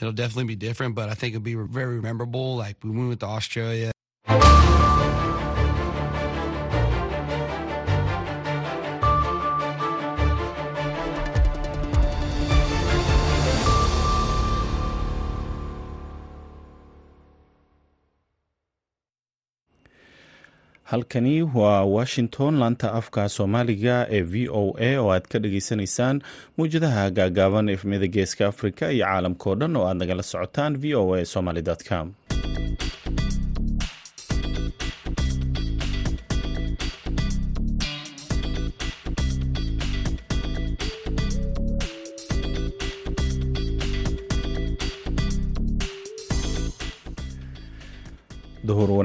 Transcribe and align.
it'll 0.00 0.12
definitely 0.12 0.44
be 0.44 0.56
different, 0.56 0.94
but 0.94 1.08
I 1.08 1.14
think 1.14 1.34
it'll 1.34 1.44
be 1.44 1.54
very 1.54 2.00
memorable. 2.00 2.56
Like 2.56 2.76
we 2.82 2.90
went 2.90 3.20
to 3.20 3.26
Australia. 3.26 3.92
Halkani 20.90 21.42
waa 21.42 21.84
washington 21.84 22.58
laanta 22.58 22.92
afka 23.00 23.28
soomaaliga 23.28 23.96
ee 24.16 24.22
v 24.32 24.48
o 24.60 24.62
a 24.78 24.90
oo 25.02 25.10
aad 25.14 25.26
ka 25.32 25.38
dhageysanaysaan 25.44 26.16
mawjadaha 26.58 27.04
gaagaaban 27.18 27.68
efmiyada 27.74 28.06
geeska 28.16 28.46
africa 28.52 28.82
iyo 28.94 29.04
caalamkao 29.06 29.54
dhan 29.60 29.76
oo 29.76 29.86
aad 29.88 29.96
nagala 30.02 30.22
socotaan 30.32 30.72
v 30.82 30.94
o 31.02 31.14
a 31.14 31.24
somaly 31.34 31.62
com 31.88 32.06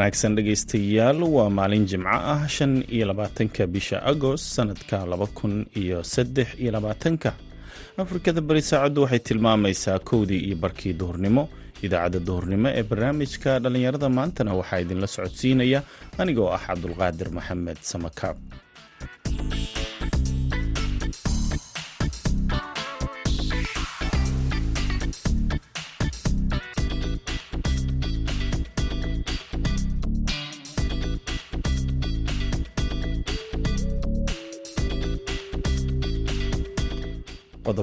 wanaagsan 0.05 0.36
dhegaystayaal 0.38 1.18
waa 1.36 1.50
maalin 1.50 1.86
jimco 1.90 2.09
ah 2.34 2.46
shan 2.48 2.73
iyo 2.96 3.05
labaatanka 3.09 3.66
bisha 3.68 3.98
agost 4.12 4.46
sanadka 4.55 5.02
laba 5.05 5.26
kun 5.38 5.66
iyo 5.82 6.04
saddex 6.04 6.48
iyo 6.62 6.72
labaatanka. 6.72 7.34
Afrikada 7.98 8.41
bari 8.41 8.62
saacaddu 8.62 9.02
waxay 9.02 9.20
tilmaamaysaa 9.20 9.99
kowdii 9.99 10.41
iyo 10.48 10.55
barkii 10.62 10.94
duhurnimo. 10.94 11.49
Idaacadda 11.82 12.20
duhurnimo 12.27 12.70
ee 12.70 12.84
barnaamijka 12.90 13.60
dhallinyarada 13.60 14.10
maantana 14.18 14.54
waxaa 14.54 14.79
idinla 14.85 15.07
socodsiinaya 15.16 15.79
anigoo 16.22 16.49
ah 16.54 16.62
cabdulqaadir 16.68 17.29
maxamed 17.38 17.77
samakaab 17.91 18.38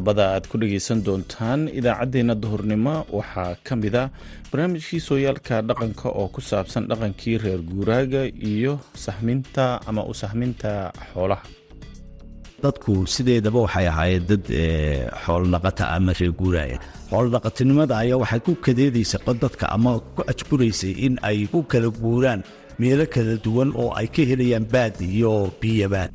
qodobada 0.02 0.34
aad 0.34 0.44
ku 0.50 0.58
dhegaysan 0.58 0.98
doontaan 1.06 1.60
idaacaddeenna 1.78 2.34
duhurnimo 2.42 2.94
waxaa 3.18 3.54
ka 3.66 3.74
mid 3.82 3.94
a 4.02 4.10
barnaamijkii 4.50 5.00
sooyaalka 5.08 5.62
dhaqanka 5.68 6.08
oo 6.20 6.26
ku 6.34 6.40
saabsan 6.50 6.88
dhaqankii 6.90 7.36
reer 7.42 7.60
guuraaga 7.70 8.22
iyo 8.52 8.74
sahminta 9.04 9.64
ama 9.88 10.02
u 10.10 10.14
sahminta 10.22 10.90
xoolaha. 11.14 11.46
Dadku 12.62 13.06
sideedaba 13.14 13.58
waxay 13.66 13.86
ahaayeen 13.92 14.26
dad 14.30 14.44
xoolodhaqata 15.24 15.84
ama 15.96 16.12
reer 16.18 16.32
guuraaya 16.40 16.78
xoolodhaqatinimada 17.10 17.94
ayaa 18.02 18.18
waxay 18.22 18.40
ku 18.46 18.52
kadeedaysa 18.64 19.18
dadka 19.44 19.64
ama 19.76 19.92
ku 20.16 20.20
ajburaysay 20.32 20.92
in 21.06 21.14
ay 21.28 21.46
ku 21.52 21.62
kala 21.62 21.88
guuraan 22.02 22.40
meelo 22.80 23.06
kala 23.14 23.34
duwan 23.44 23.70
oo 23.82 23.90
ay 24.00 24.06
ka 24.14 24.22
helayaan 24.30 24.66
baad 24.74 24.94
iyo 24.98 25.32
biyabaad 25.62 26.10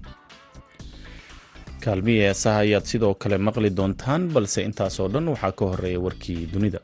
kaalmihii 1.88 2.24
heesaha 2.28 2.60
ayaad 2.66 2.86
sidoo 2.92 3.14
kale 3.22 3.38
maqli 3.48 3.70
doontaan 3.80 4.24
balse 4.36 4.60
intaasoo 4.70 5.08
dhan 5.14 5.28
waxaa 5.34 5.54
ka 5.60 5.66
horreeya 5.72 6.00
warkii 6.06 6.40
dunida 6.54 6.80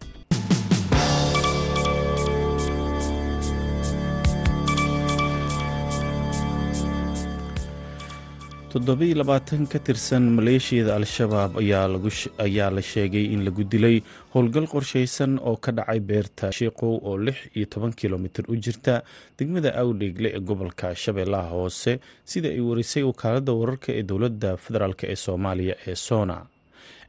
toddobiiy 8.73 9.13
labaatan 9.19 9.67
ka 9.71 9.77
tirsan 9.85 10.23
maleeshiyada 10.37 10.95
al-shabaab 10.97 11.57
ayaa 11.61 12.69
la 12.75 12.81
sheegay 12.81 13.25
in 13.33 13.41
lagu 13.45 13.63
dilay 13.73 13.97
howlgal 14.33 14.65
qorshaysan 14.71 15.37
oo 15.49 15.55
ka 15.65 15.71
dhacay 15.77 15.99
beerta 15.99 16.49
shiiqow 16.57 16.93
oo 17.05 17.17
lix 17.25 17.37
iyo 17.55 17.65
toban 17.73 17.93
kilomitir 17.93 18.45
u 18.49 18.55
jirta 18.57 19.03
degmada 19.37 19.69
awdheegle 19.81 20.29
ee 20.33 20.39
gobolka 20.49 20.95
shabeellaha 21.03 21.49
hoose 21.53 21.99
sida 22.25 22.49
ay 22.49 22.61
warisay 22.69 23.03
wakaaladda 23.09 23.53
wararka 23.53 23.89
ee 23.93 24.03
dowladda 24.09 24.57
federaalk 24.57 25.03
ee 25.03 25.15
soomaaliya 25.25 25.75
ee 25.87 25.95
sona. 25.95 26.37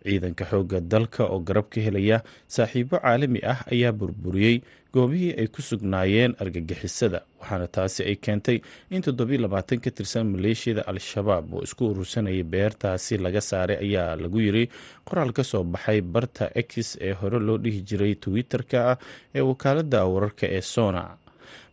Ciidanka 0.05 0.45
xoogga 0.51 0.81
dalka 0.93 1.25
oo 1.33 1.41
garab 1.49 1.67
ka 1.73 1.81
helaya 1.81 2.21
saaxiibo 2.57 3.01
caalami 3.01 3.41
ah 3.53 3.61
ayaa 3.73 3.93
burburiyey 4.01 4.61
goobihii 4.95 5.33
ay 5.41 5.47
ku 5.55 5.61
sugnaayeen 5.69 6.33
argagixisada 6.43 7.21
waxaana 7.41 7.67
taasi 7.77 8.01
ay 8.11 8.17
keentay 8.25 8.59
in 8.95 9.03
toddobiiy 9.07 9.41
labaatan 9.45 9.81
ka 9.85 9.91
tirsan 9.99 10.27
maleeshiyada 10.35 10.83
al-shabaab 10.93 11.55
oo 11.55 11.63
isku 11.69 11.83
urursanayay 11.93 12.43
beertaasi 12.53 13.19
laga 13.25 13.41
saaray 13.51 13.79
ayaa 13.87 14.17
lagu 14.23 14.39
yiri 14.47 14.65
qoraal 15.09 15.33
ka 15.39 15.43
soo 15.51 15.65
baxay 15.75 16.01
barta 16.15 16.45
x 16.67 16.97
ee 17.09 17.13
hore 17.21 17.39
loo 17.47 17.59
dhihi 17.65 17.81
jiray 17.89 18.15
twitter-ka 18.25 18.79
ah 18.93 18.97
ee 19.37 19.41
wakaaladda 19.51 20.01
wararka 20.15 20.47
ee 20.57 20.61
sona. 20.75 21.05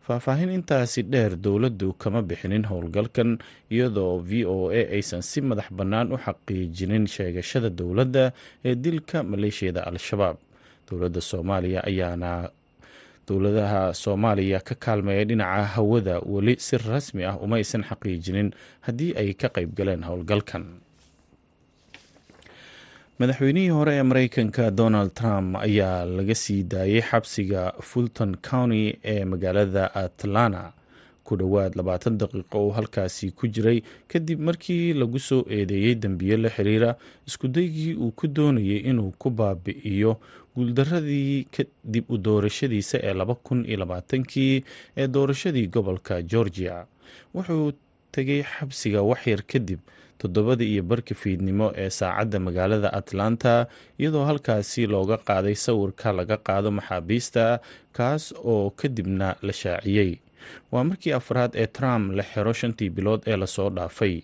Faahfaahin 0.06 0.50
intaasi 0.58 1.02
dheer 1.14 1.34
dowladdu 1.46 1.94
kama 2.02 2.22
bixinin 2.30 2.66
howlgalkan 2.70 3.38
iyadoo 3.76 4.18
v 4.30 4.46
o 4.56 4.58
a 4.74 4.81
aysan 4.98 5.22
si 5.30 5.40
madax 5.50 5.70
bannaan 5.80 6.10
u 6.14 6.18
xaqiijinin 6.26 7.06
sheegashada 7.16 7.70
dowladda 7.80 8.24
ee 8.66 8.76
dilka 8.86 9.18
maleeshiyada 9.31 9.81
al-shabaab. 9.90 10.38
Dowladda 10.90 11.22
soomaaliya 11.30 11.80
ayaana 11.92 12.31
dowladaha 13.28 13.94
soomaaliya 13.94 14.59
ka 14.59 14.76
kaalmeeya 14.76 15.26
dhinaca 15.30 15.66
hawada 15.76 16.20
weli 16.34 16.56
si 16.59 16.78
rasmi 16.78 17.24
ah 17.26 17.38
uma 17.44 17.56
aysan 17.62 17.84
xaqiijinin 17.90 18.50
haddii 18.86 19.12
ay 19.22 19.34
ka 19.34 19.48
qayb 19.56 19.72
galeen 19.78 20.04
howlgalkan. 20.04 20.66
Madaxweynihii 23.20 23.70
hore 23.70 23.94
ee 23.96 24.04
mareykanka 24.04 24.72
donald 24.72 25.14
trump 25.14 25.56
ayaa 25.56 26.06
laga 26.06 26.36
sii 26.36 26.64
daayay 26.64 27.02
xabsiga 27.02 27.74
fulton 27.81 28.36
county 28.50 28.98
ee 29.04 29.26
magaalada 29.26 29.96
atlanta. 29.96 30.74
Ku 31.24 31.38
dhowaad 31.38 31.76
labaatan 31.80 32.18
daqiiqo 32.18 32.58
oo 32.60 32.72
halkaasi 32.78 33.31
ku 33.31 33.48
jiray 33.48 33.80
kadib 34.08 34.40
markii 34.42 34.94
lagu 34.94 35.20
soo 35.20 35.46
eedeeyey 35.50 35.96
dembiyo 35.96 36.38
la 36.38 36.50
xiriira 36.50 36.96
iskudaygii 37.28 37.94
uu 37.96 38.12
ku 38.12 38.28
doonayay 38.28 38.78
inuu 38.90 39.12
ku 39.22 39.30
baabi'iyo 39.30 40.18
guuldaradii 40.56 41.47
kadib 41.56 42.06
u 42.13 42.17
doorashadiisa 42.17 42.97
ee 43.03 43.13
laba 43.13 43.35
kun 43.35 43.66
iyo 43.67 43.78
labaatankii 43.84 44.63
ee 44.97 45.07
doorashadii 45.07 45.67
gobolka 45.67 46.22
georgia. 46.22 46.85
Wuxuu 47.35 47.72
tegay 48.12 48.44
xabsiga 48.44 49.01
waxyar 49.12 49.41
kadib 49.51 49.79
toddobada 50.19 50.63
iyo 50.63 50.84
barka 50.84 51.16
fiidnimo 51.16 51.67
ee 51.75 51.89
saacadda 51.89 52.39
magaalada 52.39 52.89
atlanta 53.00 53.53
iyadoo 54.00 54.25
halkaasi 54.29 54.88
looga 54.94 55.17
qaaday 55.28 55.56
sawirka 55.56 56.12
laga 56.19 56.38
qaado 56.47 56.69
maxaabiista 56.78 57.59
kaas 57.97 58.23
oo 58.51 58.69
kadibna 58.79 59.35
la 59.41 59.53
shaaciyey. 59.62 60.12
Waa 60.72 60.83
markii 60.83 61.13
afraad 61.19 61.51
ee 61.56 61.68
trump 61.68 62.06
la 62.18 62.23
xiro 62.23 62.53
shantii 62.53 62.89
bilood 62.89 63.22
ee 63.28 63.38
la 63.41 63.47
soo 63.47 63.69
dhaafay 63.69 64.16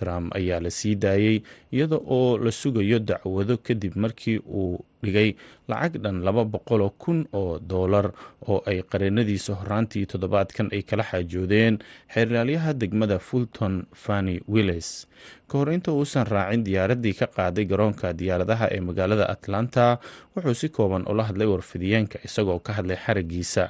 trump 0.00 0.26
ayaa 0.38 0.60
la 0.64 0.70
sii 0.78 0.94
daayey 1.04 1.36
iyada 1.76 1.96
oo 2.16 2.38
la 2.44 2.52
sugayo 2.60 2.98
dacwado 3.10 3.56
kadib 3.66 3.94
markii 4.04 4.38
uu 4.60 4.78
dhigay 5.04 5.30
lacag 5.70 5.94
dhan 6.04 6.16
laba 6.26 6.44
boqoloo 6.44 6.90
kun 7.02 7.18
oo 7.40 7.58
doolar 7.70 8.06
oo 8.50 8.58
ay 8.70 8.78
qareenadiisa 8.92 9.52
horaantii 9.60 10.06
toddobaadkan 10.12 10.68
ay 10.76 10.82
kala 10.90 11.04
xaajoodeen 11.10 11.78
xeerlaalyaha 12.14 12.72
degmada 12.82 13.18
fulton 13.28 13.74
fanny 14.04 14.36
willis. 14.54 14.88
Ka 15.48 15.58
hor 15.58 15.72
inta 15.76 15.92
uusan 15.92 16.26
raacin 16.34 16.64
diyaaraddii 16.68 17.14
ka 17.20 17.26
qaaday 17.36 17.64
garoonka 17.72 18.12
diyaaradaha 18.20 18.66
ee 18.76 18.80
magaalada 18.88 19.26
atlanta 19.34 19.86
wuxuu 20.36 20.54
si 20.60 20.68
kooban 20.68 21.04
ula 21.12 21.22
hadlay 21.28 21.48
warfidiyeenka 21.54 22.18
isagoo 22.28 22.58
ka 22.66 22.72
hadlay 22.78 22.96
xarigiisa 23.06 23.64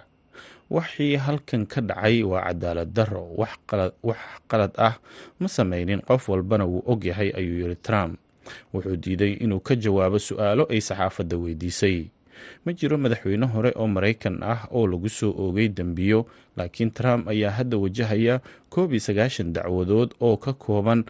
waxii 0.70 1.17
halkan 1.19 1.67
ka 1.67 1.81
dhacay 1.82 2.22
waa 2.22 2.46
cadaalad 2.49 2.90
darro 2.94 3.25
wax 3.38 3.58
qalad 4.50 4.72
ah. 4.78 4.94
Ma 5.40 5.49
sameynin 5.49 6.00
qof 6.06 6.28
walbana 6.28 6.64
wuu 6.67 6.82
ogyahay 6.87 7.31
ayuu 7.34 7.58
yiri 7.67 7.76
trump. 7.76 8.19
Wuxuu 8.75 8.96
diiday 8.96 9.32
inuu 9.44 9.61
ka 9.61 9.75
jawaabo 9.75 10.19
su'aalo 10.19 10.64
ay 10.70 10.81
saxaafadda 10.81 11.37
weydiisay. 11.37 12.06
Ma 12.64 12.72
jiro 12.72 12.96
madaxweyne 12.99 13.46
hore 13.46 13.70
oo 13.76 13.87
maraykan 13.87 14.40
ah 14.43 14.64
oo 14.72 14.87
lagu 14.87 15.08
soo 15.08 15.34
oogay 15.37 15.69
dembiyo 15.69 16.26
laakiin 16.56 16.90
trump 16.90 17.28
ayaa 17.28 17.50
hadda 17.61 17.76
wajahaya 17.76 18.40
koob 18.73 18.93
iyo 18.96 19.00
sagaashan 19.00 19.52
dacwadood 19.52 20.14
oo 20.25 20.37
ka 20.40 20.52
kooban 20.56 21.05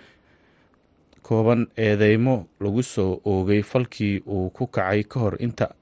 kooban 1.23 1.67
eedeymo 1.87 2.35
lagu 2.65 2.83
soo 2.83 3.21
oogay 3.33 3.63
falkii 3.63 4.15
uu 4.35 4.51
ku 4.57 4.67
kacay 4.67 5.03
ka 5.11 5.21
hor 5.21 5.35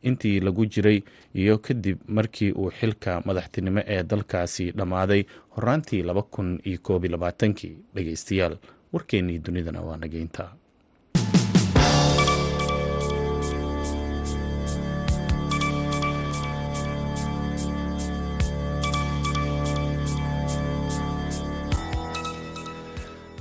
intii 0.09 0.41
lagu 0.47 0.67
jiray 0.67 0.99
iyo 1.41 1.59
kadib 1.59 1.99
markii 2.17 2.53
uu 2.53 2.71
xilka 2.79 3.23
madaxtinimo 3.27 3.81
ee 3.95 4.03
dalkaasi 4.11 4.71
dhammaaday 4.79 5.23
horaantii 5.57 6.03
laba 6.03 6.23
kun 6.23 6.49
iyo 6.69 6.79
koob 6.83 7.05
iyo 7.05 7.13
labaatankii 7.13 7.77
dhegeystayaal 7.95 8.57
warkeennii 8.93 9.39
dunidana 9.39 9.81
waa 9.87 9.97
nageynta 9.97 10.45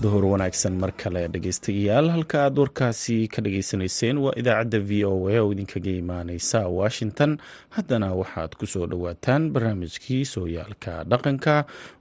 duhur 0.02 0.24
wanaagsan 0.32 0.74
mar 0.82 0.92
kale 1.02 1.22
dhegeystayaal 1.34 2.08
halka 2.16 2.38
aad 2.46 2.58
warkaasi 2.62 3.16
ka 3.34 3.42
dhageysanayseen 3.46 4.18
waa 4.26 4.34
idaacadda 4.42 4.80
v 4.90 4.92
o 5.10 5.14
a 5.34 5.38
oo 5.44 5.50
idinkaga 5.56 5.92
imaaneysa 6.02 6.60
washington. 6.80 7.32
Haddana 7.76 8.10
waxaad 8.22 8.52
ku 8.60 8.66
soo 8.74 8.86
dhowaataan 8.92 9.50
barnaamijkii 9.54 10.22
sooyaalka 10.34 10.94
dhaqanka 11.12 11.56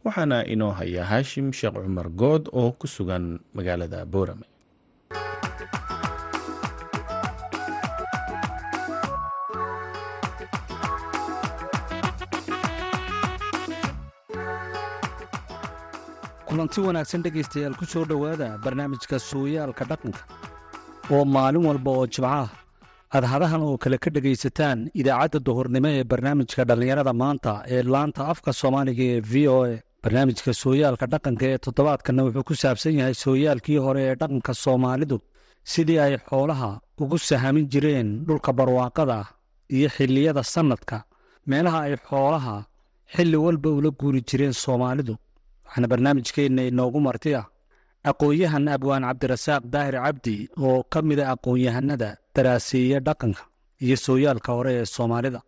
waxaana 0.04 0.38
inoo 0.54 0.72
haya 0.80 1.04
haashim 1.12 1.52
sheekh 1.58 1.76
cumar 1.84 2.08
good 2.22 2.44
oo 2.52 2.70
ku 2.80 2.86
sugan 2.96 3.24
magaalada 3.56 4.04
boorame 4.04 4.44
kulanti 16.48 16.80
wanaagsan 16.86 17.22
dhegaystayaal 17.24 17.74
ku 17.80 17.84
soo 17.92 18.04
dhowaada 18.10 18.48
barnaamijka 18.64 19.18
sooyaalka 19.30 19.84
dhaqanka. 19.90 20.22
Oo 21.12 21.24
maalin 21.34 21.64
walba 21.68 21.90
oo 21.98 22.06
jimcaha 22.14 22.46
aad 23.14 23.24
hadahan 23.32 23.62
oo 23.66 23.76
kale 23.82 23.98
ka 24.04 24.10
dhegaysataan 24.16 24.78
idaacadda 25.00 25.38
duhurnimo 25.46 25.88
ee 25.98 26.04
barnaamijka 26.10 26.62
dhallinyarada 26.68 27.12
maanta 27.22 27.52
ee 27.74 27.82
laanta 27.94 28.22
afka 28.32 28.50
soomaaliga 28.60 29.04
ee 29.14 29.20
v 29.30 29.34
o 29.56 29.58
a. 29.70 29.74
Barnaamijka 30.04 30.50
sooyaalka 30.62 31.06
dhaqanka 31.12 31.44
ee 31.52 31.58
toddobaadkanna 31.64 32.22
wuxuu 32.26 32.44
ku 32.48 32.54
saabsan 32.62 32.94
yahay 33.00 33.14
sooyaalkii 33.24 33.78
hore 33.86 34.00
ee 34.10 34.14
dhaqanka 34.20 34.52
soomaalidu 34.64 35.16
sidii 35.72 35.98
ay 36.06 36.14
xoolaha 36.28 36.70
ugu 37.02 37.18
sahamin 37.28 37.66
jireen 37.72 38.08
dhulka 38.26 38.50
barwaaqada 38.58 39.18
iyo 39.76 39.88
xilliyada 39.96 40.42
sannadka 40.54 40.96
meelaha 41.50 41.78
ay 41.86 41.94
xoolaha 42.08 42.56
xilli 43.14 43.36
walba 43.44 43.70
ula 43.78 43.90
guuri 44.00 44.20
jireen 44.28 44.54
soomaalidu 44.64 45.14
waxaana 45.66 45.86
barnaamijkeenna 45.92 46.62
inoogu 46.70 47.00
marti 47.06 47.30
ah 47.40 47.46
aqoon-yahan 48.10 48.68
abwaan 48.76 49.04
cabdirasaaq 49.08 49.62
daahir 49.74 49.96
cabdi 50.04 50.36
oo 50.66 50.82
ka 50.92 50.98
mida 51.08 51.24
aqoon-yahanada 51.34 52.08
daraaseeya 52.34 52.98
dhaqanka 53.06 53.42
iyo 53.84 53.96
sooyaalka 54.06 54.50
hore 54.56 54.72
ee 54.80 54.84
soomaalida. 54.96 55.40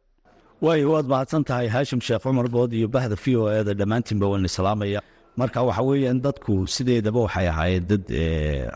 Waayo 0.65 0.87
waad 0.93 1.07
mahadsan 1.13 1.45
tahay 1.49 1.69
haashim 1.75 2.01
sheekh 2.07 2.23
cumar 2.25 2.49
good 2.55 2.73
iyo 2.79 2.89
bahda 2.95 3.17
v 3.23 3.37
o 3.37 3.45
eda 3.61 3.73
dhammaantiinba 3.81 4.27
waan 4.33 4.45
islaamaya 4.51 5.01
marka 5.41 5.63
waxa 5.69 5.83
weeyaan 5.89 6.19
dadku 6.27 6.53
sideedaba 6.75 7.21
waxay 7.27 7.47
ahaayeen 7.53 7.85
dad 7.91 8.05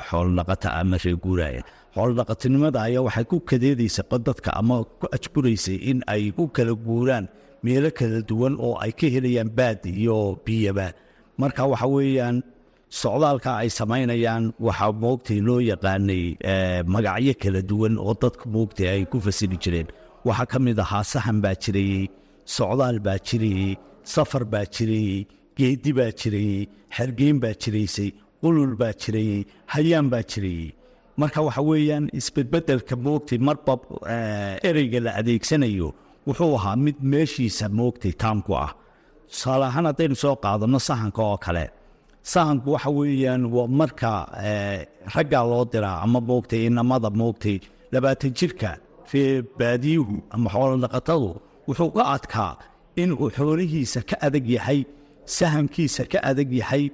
xoolodhaqata 0.09 0.69
ama 0.81 0.97
reeguuraya 1.05 1.63
xoolodhaqatinimada 1.97 2.79
ayaa 2.89 3.03
waxay 3.09 3.25
ku 3.31 3.37
kadeedaysa 3.51 4.03
dadka 4.29 4.51
ama 4.61 4.77
ku 5.01 5.07
ajburaysay 5.17 5.77
in 5.91 5.99
ay 6.15 6.23
ku 6.37 6.45
kala 6.57 6.75
guuraan 6.87 7.27
meelo 7.65 7.91
kala 7.99 8.19
duwan 8.31 8.55
oo 8.67 8.75
ay 8.85 8.93
ka 9.01 9.07
helayaan 9.15 9.51
baad 9.59 9.81
iyo 9.87 10.39
biyaba 10.47 10.87
marka 11.43 11.63
waxa 11.73 11.89
weeyaan 11.95 12.37
socdaalka 13.01 13.51
ay 13.63 13.69
samaynayaan 13.79 14.45
waxaa 14.67 14.93
moogtay 15.05 15.39
loo 15.49 15.61
yaqaanay 15.71 16.25
magacyo 16.95 17.35
kala 17.43 17.61
duwan 17.71 17.95
oo 18.07 18.15
dadka 18.23 18.45
moogtay 18.55 18.89
ay 18.95 19.03
ku 19.11 19.17
fasili 19.27 19.57
jireen. 19.63 19.89
Waxaa 20.29 20.47
ka 20.53 20.59
mid 20.67 20.79
ahaa 20.85 21.05
sahan 21.13 21.39
baa 21.45 21.55
jirayey 21.63 22.05
socdaal 22.57 22.97
baa 23.07 23.19
jirayey 23.29 23.71
safar 24.15 24.45
baa 24.53 24.67
jirayey 24.75 25.27
geedi 25.59 25.91
baa 25.99 26.11
jirayey 26.21 26.61
xergeyn 26.97 27.37
baa 27.43 27.55
jiraysay 27.63 28.09
qulul 28.43 28.73
baa 28.81 28.93
jirayey 29.03 29.41
hayaan 29.75 30.07
baa 30.13 30.23
jirayey 30.33 30.69
marka 31.21 31.41
waxa 31.47 31.63
weeyaan 31.71 32.05
isbedbedelka 32.19 32.95
moogtay 33.07 33.39
marba 33.47 33.75
ereyga 34.69 34.99
la 35.07 35.11
adeegsanayo 35.21 35.89
wuxuu 36.27 36.53
ahaa 36.59 36.77
mid 36.85 36.97
meeshiisa 37.13 37.67
moogtay 37.79 38.13
taamku 38.23 38.53
ah 38.65 38.71
tusaale 39.33 39.65
ahaan 39.71 39.87
haddaynu 39.91 40.17
soo 40.25 40.35
qaadano 40.45 40.79
sahanka 40.89 41.21
oo 41.31 41.37
kale. 41.45 41.65
Sahanku 42.33 42.69
waxa 42.75 42.91
weeyaan 42.99 43.43
waa 43.55 43.69
marka 43.81 44.11
raggaa 45.15 45.45
loo 45.51 45.65
diraa 45.73 45.99
ama 46.05 46.19
moogtay 46.31 46.63
inamada 46.69 47.09
moogtay 47.21 47.57
labaatan 47.93 48.33
jirka 48.39 48.71
ree 49.13 49.43
baadiyuhu 49.59 50.15
ama 50.35 50.49
xoolodhaqatadu 50.55 51.31
wuxuu 51.69 51.91
ka 51.97 52.03
adkaa 52.17 52.53
inuu 53.03 53.29
xoolihiisa 53.37 54.01
ka 54.11 54.17
adag 54.27 54.47
yahay 54.57 54.81
sahamkiisa 55.37 56.03
ka 56.13 56.19
adag 56.31 56.51
yahay 56.61 56.85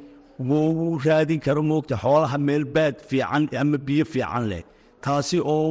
wuu 0.49 0.99
raadin 1.06 1.40
karo 1.46 1.62
moogta 1.70 1.94
xoolaha 2.02 2.38
meel 2.46 2.64
baad 2.75 2.94
fiican 3.08 3.43
ama 3.62 3.79
biyo 3.87 4.05
fiican 4.12 4.44
leh. 4.50 4.62
Taasi 5.05 5.37
oo 5.55 5.67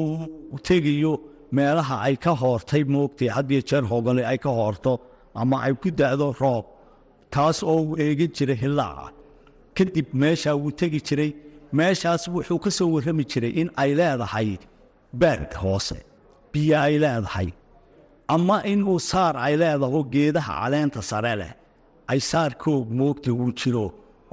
uu 0.53 0.59
tegayo 0.67 1.13
meelaha 1.55 1.95
ay 2.07 2.15
ka 2.23 2.31
hoortay 2.41 2.83
moogtay 2.93 3.29
hadiyo 3.35 3.61
jeer 3.69 3.83
hogole 3.91 4.21
ay 4.31 4.37
ka 4.43 4.49
hoorto 4.59 4.93
ama 5.41 5.55
ay 5.65 5.73
ku 5.81 5.89
da'do 5.99 6.27
roob 6.41 6.65
taas 7.33 7.57
oo 7.71 7.79
uu 7.87 7.95
eegin 8.05 8.31
jiray 8.37 8.57
hillaaca 8.63 9.07
kadib 9.77 10.07
meeshaa 10.21 10.55
wuu 10.61 10.71
tegi 10.79 10.99
jiray 11.07 11.31
meeshaas 11.79 12.23
wuxuu 12.33 12.59
ka 12.65 12.69
soo 12.77 12.89
warrami 12.95 13.23
jiray 13.31 13.51
in 13.61 13.69
ay 13.81 13.91
leedahay 13.99 14.49
baad 15.21 15.51
hoose 15.61 15.97
biyo 16.51 16.75
ay 16.85 16.95
leedahay. 17.03 17.49
Ama 18.35 18.57
inuu 18.71 18.99
saar 19.09 19.35
ay 19.45 19.53
leedaho 19.61 19.99
geedaha 20.13 20.53
caleenta 20.61 21.01
sare 21.09 21.33
leh. 21.41 21.53
Ay 22.11 22.19
saarkoog 22.29 22.87
moogta 22.99 23.29
uu 23.41 23.51
jiro 23.59 23.85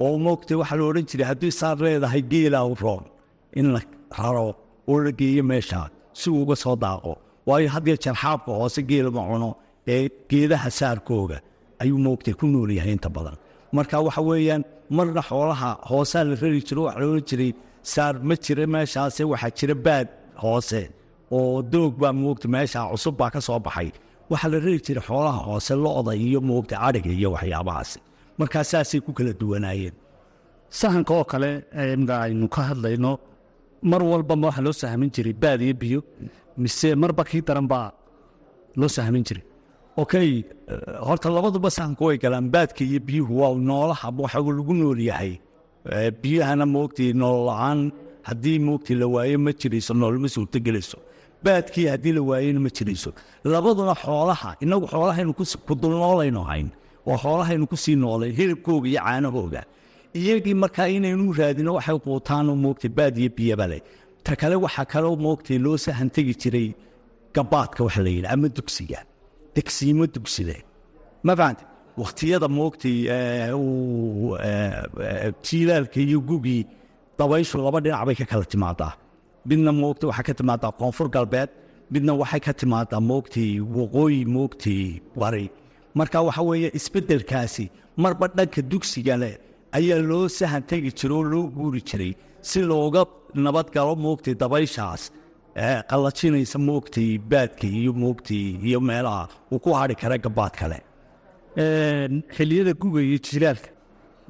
oo 0.03 0.15
moogta 0.25 0.53
waxaa 0.61 0.77
la 0.79 0.83
odhan 0.89 1.05
jiray 1.09 1.27
haddii 1.31 1.53
saar 1.59 1.77
leedahay 1.85 2.21
geelaa 2.31 2.65
u 2.71 2.75
roon. 2.83 3.03
In 3.59 3.67
la 3.73 3.81
raro 4.17 4.47
oo 4.91 4.97
la 5.05 5.11
geeyo 5.19 5.43
meeshaa 5.51 5.87
si 6.19 6.27
uu 6.29 6.41
uga 6.43 6.55
soo 6.63 6.75
daaqo 6.83 7.13
waayo 7.47 7.69
hadiyo 7.75 7.95
jeer 8.03 8.15
xaabka 8.23 8.51
hoose 8.59 8.81
geelama 8.89 9.21
cuno 9.29 9.49
ee 9.93 10.03
geedaha 10.29 10.69
saarkooga 10.79 11.37
ayuu 11.81 11.99
moogtay 12.05 12.33
ku 12.39 12.45
nool 12.53 12.71
yahay 12.77 12.93
inta 12.97 13.09
badan. 13.15 13.35
Marka 13.75 13.95
waxa 14.07 14.21
weeyaan 14.29 14.63
marna 14.97 15.21
xoolaha 15.29 15.69
hoosaa 15.89 16.23
la 16.29 16.35
rari 16.41 16.61
jiro 16.67 16.81
waxaa 16.87 17.01
la 17.01 17.07
odhan 17.11 17.25
jiray 17.29 17.51
saar 17.93 18.13
ma 18.27 18.35
jira 18.45 18.63
meeshaase 18.73 19.21
waxaa 19.31 19.51
jira 19.57 19.75
baad 19.85 20.07
hoose 20.43 20.81
oo 21.37 21.61
doog 21.73 21.93
baa 22.01 22.13
moogta 22.21 22.47
meeshaa 22.55 22.85
cusub 22.91 23.15
baa 23.19 23.29
ka 23.35 23.39
soo 23.47 23.59
baxay. 23.65 23.89
Waxaa 24.31 24.49
la 24.53 24.57
rari 24.65 24.79
jiray 24.85 25.03
xoolaha 25.07 25.39
hoose 25.47 25.73
lo-da 25.83 26.11
iyo 26.25 26.39
moogta 26.49 26.75
cadhiga 26.83 27.11
iyo 27.19 27.29
waxyaabahaasi. 27.35 27.99
Markaa 28.39 28.63
ku 29.05 29.11
kala 29.17 29.31
duwanaayeen. 29.39 29.95
Sahanka 30.79 31.11
oo 31.19 31.23
kale 31.31 31.49
imga 31.95 32.15
aynu 32.25 32.47
ka 32.55 32.61
hadlayno 32.69 33.11
mar 33.91 34.01
walbama 34.11 34.45
waxaa 34.49 34.65
loo 34.67 34.75
sahmin 34.81 35.09
jiray 35.15 35.35
baad 35.43 35.59
iyo 35.67 35.73
biyo 35.81 35.99
mise 36.61 36.87
marba 37.01 37.23
kii 37.29 37.41
daran 37.47 37.67
baa 37.73 37.87
loo 38.79 38.89
sahmin 38.97 39.23
jiray 39.27 39.43
okay 39.97 40.43
horta 41.07 41.29
labaduba 41.29 41.69
sahanka 41.77 42.01
way 42.07 42.17
galaan. 42.23 42.49
Baadka 42.55 42.83
iyo 42.83 42.99
biyuhu 43.07 43.33
waa 43.41 43.55
noolaha 43.69 44.07
waxa 44.23 44.39
lagu 44.39 44.73
nool 44.73 44.99
yahay. 45.09 45.33
Biyahana 46.21 46.65
moogtay 46.75 47.13
nool 47.21 47.39
la'aan. 47.49 47.79
Haddii 48.29 48.59
moogtay 48.67 48.95
la 49.01 49.07
waayo 49.07 49.37
ma 49.45 49.51
jirayso 49.59 49.93
noolma 49.93 50.27
suurtogelayso 50.35 50.97
baadkii 51.45 51.85
haddii 51.93 52.13
la 52.17 52.21
waayena 52.29 52.59
ma 52.65 52.69
jirayso. 52.77 53.09
Labaduna 53.53 53.93
xoolaha 54.03 54.49
inagu 54.63 54.85
xoolahaynu 54.93 55.31
ku 55.67 55.73
dulnoolayno 55.81 56.41
hayn. 56.49 56.69
Oo 57.07 57.17
xoolahaynu 57.23 57.67
ku 57.71 57.75
sii 57.83 57.95
hilibkooga 58.37 58.87
iyo 58.89 58.99
caanahooga. 59.05 59.61
Iyagii 60.19 60.53
markaa 60.63 60.87
inaynu 60.97 61.33
raadino 61.39 61.71
waxay 61.77 61.97
quutaanoo 62.05 62.55
moogtay 62.63 62.89
baad 62.97 63.17
iyo 63.17 63.29
biyaba 63.37 63.67
leh 63.71 63.81
ta 64.25 64.35
kale 64.35 64.55
waxaa 64.65 64.85
kaloo 64.93 65.15
moogtay 65.25 65.57
loo 65.65 65.77
sahan 65.77 66.09
tegi 66.09 66.33
jiray 66.41 66.67
gabaadka 67.35 67.83
waxa 67.85 68.01
la 68.05 68.09
yidhi 68.09 68.27
ama 68.33 68.47
dugsiga 68.49 68.99
degsiimo 69.55 70.05
dugsile 70.15 70.57
ma 71.27 71.33
fahamte 71.39 71.63
wakhtiyada 72.01 72.47
moogtay 72.57 72.97
jiilaalka 75.47 75.99
iyo 75.99 76.19
gugii 76.29 76.65
dabayshu 77.19 77.57
laba 77.65 77.79
dhinac 77.83 78.05
bay 78.07 78.15
ka 78.21 78.25
kala 78.31 78.45
timaadaa 78.53 78.93
midna 79.49 79.71
moogta 79.81 80.07
waxay 80.09 80.25
ka 80.29 80.33
timaadaa 80.39 80.71
koonfur 80.79 81.07
galbeed 81.15 81.49
midna 81.93 82.13
waxay 82.21 82.39
ka 82.47 82.53
timaadaa 82.61 83.01
moogtay 83.11 83.49
waqooyi 83.77 84.21
moogtay 84.35 84.83
bari 85.21 85.45
marka 85.97 86.17
waxa 86.27 86.41
weeye 86.49 86.69
isbeddelkaasi 86.79 87.65
marba 88.03 88.25
dhanka 88.37 88.61
dugsiga 88.71 89.15
leh 89.23 89.35
ayaa 89.77 89.99
loo 90.09 90.27
sahan 90.37 90.63
tegi 90.69 90.91
jiray 90.99 91.17
oo 91.17 91.23
loo 91.33 91.43
guuri 91.55 91.81
jiray 91.89 92.11
si 92.49 92.59
looga 92.69 93.01
nabadgalo 93.45 93.93
moogtay 94.05 94.33
dabayshaas 94.41 95.01
qallajinaysa 95.89 96.57
moogtay 96.69 97.09
baadka 97.31 97.65
iyo 97.79 97.91
moogtay 98.03 98.43
iyo 98.67 98.79
meelaha 98.89 99.23
uu 99.51 99.59
ku 99.63 99.69
hadhi 99.79 99.95
kara 100.01 100.17
gabaad 100.25 100.53
kale. 100.59 100.79
Xilliyada 102.35 102.73
guga 102.81 102.99
iyo 103.09 103.17
jilaalka 103.27 103.69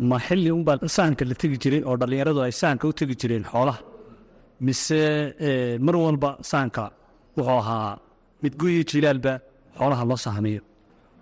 ma 0.09 0.17
xilli 0.25 0.49
unbaa 0.57 0.77
sahanka 0.97 1.23
la 1.29 1.35
tegi 1.41 1.57
jiray 1.63 1.81
oo 1.89 1.95
dhallinyaradu 2.01 2.39
ay 2.45 2.51
sahanka 2.61 2.85
u 2.89 2.93
tegi 2.99 3.15
jireen 3.21 3.43
xoolaha? 3.51 3.79
Mise 4.65 5.01
mar 5.85 5.95
walba 6.05 6.29
sahanka 6.51 6.83
wuxuu 7.37 7.57
ahaa 7.61 7.97
mid 8.43 8.53
gu 8.59 8.65
iyo 8.75 8.83
jilaalba 8.91 9.33
xoolaha 9.79 10.03
loo 10.09 10.17
sahamiyo 10.25 10.61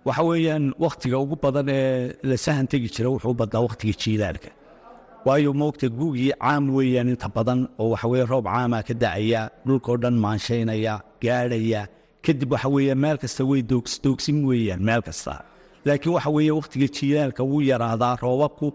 waxa 0.07 0.23
weeyaan 0.29 0.65
wakhtiga 0.85 1.17
ugu 1.23 1.35
badan 1.43 1.67
ee 1.69 2.11
la 2.29 2.35
sahan 2.45 2.65
tegi 2.71 2.87
jira 2.95 3.07
wuxuu 3.15 3.33
badnaa 3.39 3.61
wakhtiga 3.67 3.93
jiilaalka 4.03 4.49
waayo 5.25 5.51
moogta 5.61 5.87
gugii 5.99 6.31
caam 6.43 6.63
weeyaan 6.75 7.09
inta 7.13 7.27
badan 7.35 7.59
oo 7.81 7.89
waxa 7.93 8.07
weye 8.11 8.25
roob 8.31 8.45
caamaa 8.53 8.83
ka 8.87 8.93
dacaya 9.03 9.41
dhulkao 9.67 9.95
dhan 10.03 10.15
maanshaynaya 10.23 10.95
gaadhaya 11.23 11.81
kadib 12.25 12.51
waxa 12.53 12.69
weeye 12.75 12.95
meel 13.03 13.17
kasta 13.23 13.43
way 13.49 13.61
doogsin 14.03 14.37
weeyaan 14.49 14.81
meel 14.89 15.01
kasta. 15.07 15.33
Laakiin 15.85 16.13
waxa 16.17 16.29
weeye 16.37 16.87
jiilaalka 16.97 17.43
wuu 17.51 17.61
yaraadaa 17.71 18.15
roobabku 18.23 18.67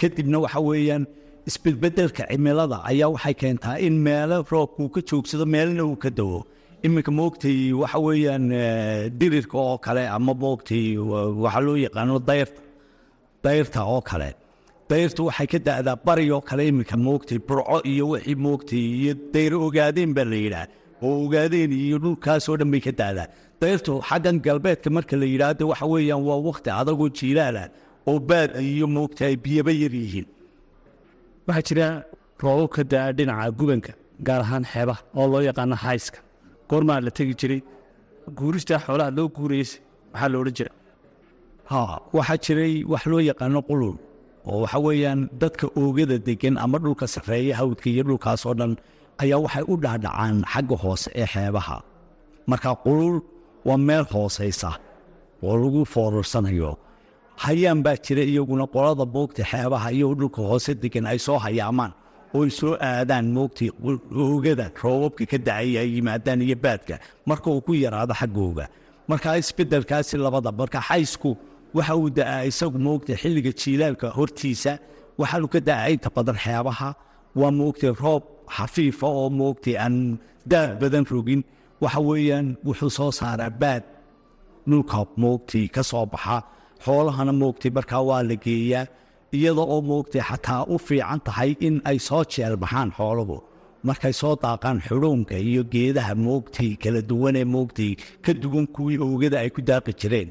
kadibna 0.00 0.38
waxa 0.44 0.60
weeyaan 0.68 1.04
isbedbedelka 1.48 2.22
cimilada 2.30 2.78
ayaa 2.90 3.08
waxay 3.14 3.34
keentaa 3.42 3.76
in 3.86 3.94
meelo 4.06 4.36
roobkuu 4.52 4.88
ka 4.94 5.00
joogsado 5.08 5.44
meelna 5.54 5.82
uu 5.90 5.96
ka 6.04 6.10
dawo. 6.18 6.40
Iminka 6.86 7.10
moogtay 7.18 7.58
waxa 7.82 7.98
weeyaan 8.06 8.44
dirirka 9.18 9.56
oo 9.58 9.78
kale 9.84 10.02
ama 10.16 10.32
moogtay 10.44 10.86
waxaa 11.44 11.60
loo 11.66 11.76
yaqaano 11.86 12.18
dayrta 12.28 12.60
dayrta 13.44 13.80
oo 13.94 14.00
kale 14.10 14.30
dayrtu 14.90 15.22
waxay 15.28 15.46
ka 15.52 15.58
da'daa 15.68 15.96
bari 16.06 16.26
oo 16.34 16.40
kale 16.48 16.62
iminka 16.70 16.96
moogtay 17.06 17.38
burco 17.48 17.78
iyo 17.92 18.04
wixii 18.12 18.36
moogtay 18.44 18.82
iyo 19.00 19.12
dayr 19.34 19.52
ogaadeen 19.66 20.10
baa 20.16 20.24
la 20.32 20.36
yidhaah 20.44 20.68
oo 21.06 21.14
ogaadeen 21.26 21.72
iyo 21.72 21.96
dhulkaasoo 22.04 22.56
dhan 22.60 22.70
bay 22.72 22.80
ka 22.86 22.92
da'daa 23.00 23.26
dayrtu 23.60 23.92
xaggan 24.08 24.36
galbeedka 24.46 24.88
marka 24.96 25.14
la 25.22 25.26
yidhaahdo 25.32 25.64
waxa 25.70 25.86
weeyaan 25.92 26.22
waa 26.28 26.38
wakti 26.48 26.70
adagoo 26.80 27.08
jiilaala 27.18 27.62
oo 28.10 28.18
baad 28.28 28.50
iyo 28.72 28.86
moogtay 28.96 29.26
ay 29.30 29.36
biyaba 29.44 29.72
yar 29.82 29.94
yihiin. 30.02 30.26
Waxaa 31.46 31.64
jira 31.68 31.86
roobab 32.42 32.70
ka 32.74 32.82
da'a 32.92 33.12
dhinaca 33.16 33.50
gubanka 33.58 33.92
gaar 34.26 34.40
ahaan 34.46 34.64
xeebaha 34.72 35.00
oo 35.18 35.26
loo 35.32 35.42
yaqaano 35.48 35.76
hayska. 35.84 36.18
Goormaa 36.70 37.00
la 37.06 37.10
tegi 37.16 37.34
jiray 37.40 37.60
guuristaa 38.38 38.78
xoolaha 38.84 39.10
loo 39.18 39.28
guuraysa 39.36 39.78
maxaa 40.12 40.28
lo 40.32 40.36
odhan 40.42 40.54
jira 40.58 40.70
waxaa 42.16 42.38
jiray 42.44 42.74
wax 42.92 43.02
loo 43.12 43.20
yaqaano 43.30 43.60
qulul 43.68 43.96
oo 44.50 44.58
waxa 44.64 44.78
weeyaan 44.86 45.20
dadka 45.42 45.66
oogada 45.80 46.16
degan 46.28 46.54
ama 46.64 46.78
dhulka 46.84 47.06
sarreeya 47.14 47.54
hawdka 47.60 47.86
iyo 47.92 48.02
dhulkaasoo 48.08 48.54
dhan 48.60 48.72
ayaa 49.22 49.38
waxay 49.44 49.64
u 49.72 49.74
dhaadhacaan 49.84 50.36
xagga 50.52 50.76
hoose 50.84 51.08
ee 51.20 51.26
xeebaha. 51.34 51.76
Marka 52.50 52.70
qulul 52.84 53.16
waa 53.68 53.76
meel 53.88 54.04
hoosaysa 54.14 54.70
oo 55.46 55.54
lagu 55.62 55.82
foorarsanayo 55.92 56.72
hayaan 57.44 57.80
baa 57.84 57.96
jira 58.04 58.22
iyaguna 58.32 58.64
qolada 58.74 59.04
moogta 59.14 59.42
xeebaha 59.50 59.88
iyo 59.96 60.14
dhulka 60.20 60.40
hoose 60.50 60.70
degan 60.82 61.06
ay 61.10 61.18
soo 61.26 61.38
hayaamaan 61.44 61.92
oo 62.34 62.42
ay 62.46 62.50
soo 62.58 62.72
aadaan 62.88 63.26
moogtay 63.36 63.68
oogada 64.22 64.66
roobabka 64.82 65.24
ka 65.30 65.38
dacay 65.46 65.70
ay 65.80 65.88
yimaadaan 65.96 66.40
iyo 66.46 66.56
baadka. 66.64 66.94
Marka 67.28 67.46
uu 67.50 67.60
ku 67.66 67.72
yaraado 67.74 68.14
xaggooga. 68.20 68.66
Marka 69.10 69.28
isbedelkaasi 69.40 70.14
labada 70.24 70.50
marka 70.60 70.80
xaysku 70.88 71.30
waxa 71.74 71.94
uu 72.00 72.08
da'aa 72.18 72.44
isagu 72.50 72.78
moogtay 72.86 73.16
xilliga 73.22 73.52
jiilaalka 73.60 74.06
hortiisa. 74.16 74.72
Waxaanu 75.20 75.48
ka 75.52 75.60
da'aa 75.68 75.88
inta 75.94 76.10
badan 76.16 76.38
xeebaha. 76.44 76.88
Waa 77.40 77.50
moogtay 77.60 77.92
roob 78.02 78.22
xafiifa 78.56 79.06
oo 79.20 79.28
moogtay 79.40 79.76
aan 79.84 79.96
daad 80.50 80.70
badan 80.80 81.04
rogin. 81.12 81.42
Waxa 81.82 82.00
weeyaan 82.08 82.46
wuxuu 82.66 82.90
soo 82.98 83.10
saaraa 83.18 83.50
baad. 83.62 83.82
Dhulka 84.68 84.98
moogtay 85.22 85.64
ka 85.74 85.82
soo 85.90 86.06
baxa. 86.12 86.38
Xoolahana 86.84 87.32
moogtay 87.42 87.70
markaa 87.76 88.02
waa 88.08 88.22
la 88.28 88.36
geeyaa. 88.44 88.86
Iyada 89.36 89.62
oo 89.74 89.80
moogtay 89.90 90.22
xataa 90.28 90.62
u 90.72 90.78
fiican 90.86 91.20
tahay 91.26 91.50
in 91.66 91.76
ay 91.90 91.98
soo 92.08 92.22
jeel 92.32 92.56
baxaan 92.62 92.90
xooluhu. 92.96 93.36
Markay 93.86 94.12
soo 94.20 94.34
daaqaan 94.42 94.78
xudhuunka 94.86 95.36
iyo 95.48 95.62
geedaha 95.72 96.14
moogtay 96.26 96.70
kala 96.82 97.00
duwanee 97.08 97.44
moogtay 97.54 97.92
ka 98.24 98.32
duwan 98.42 98.66
kuwii 98.74 98.98
oogada 99.04 99.38
ay 99.44 99.50
ku 99.54 99.60
daaqi 99.68 99.92
jireen 100.00 100.30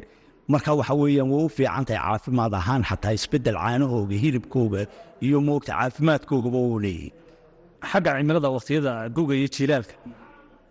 marka 0.53 0.71
waxa 0.79 0.93
weeyaan 1.01 1.29
way 1.33 1.43
u 1.47 1.49
fiican 1.57 1.83
tahay 1.87 2.01
caafimaad 2.05 2.53
ahaan 2.61 2.81
xataa 2.89 3.13
isbeddel 3.19 3.57
caanahooga 3.63 4.15
hilibkooga 4.23 4.81
iyo 5.25 5.37
moogta 5.47 5.71
caafimaadkoogaba 5.79 6.59
uu 6.69 6.79
leeyahy 6.85 7.09
xagga 7.91 8.09
cimilada 8.17 8.49
wakhtiyada 8.55 8.91
guga 9.15 9.33
iyo 9.39 9.47
jiilaalka 9.55 9.95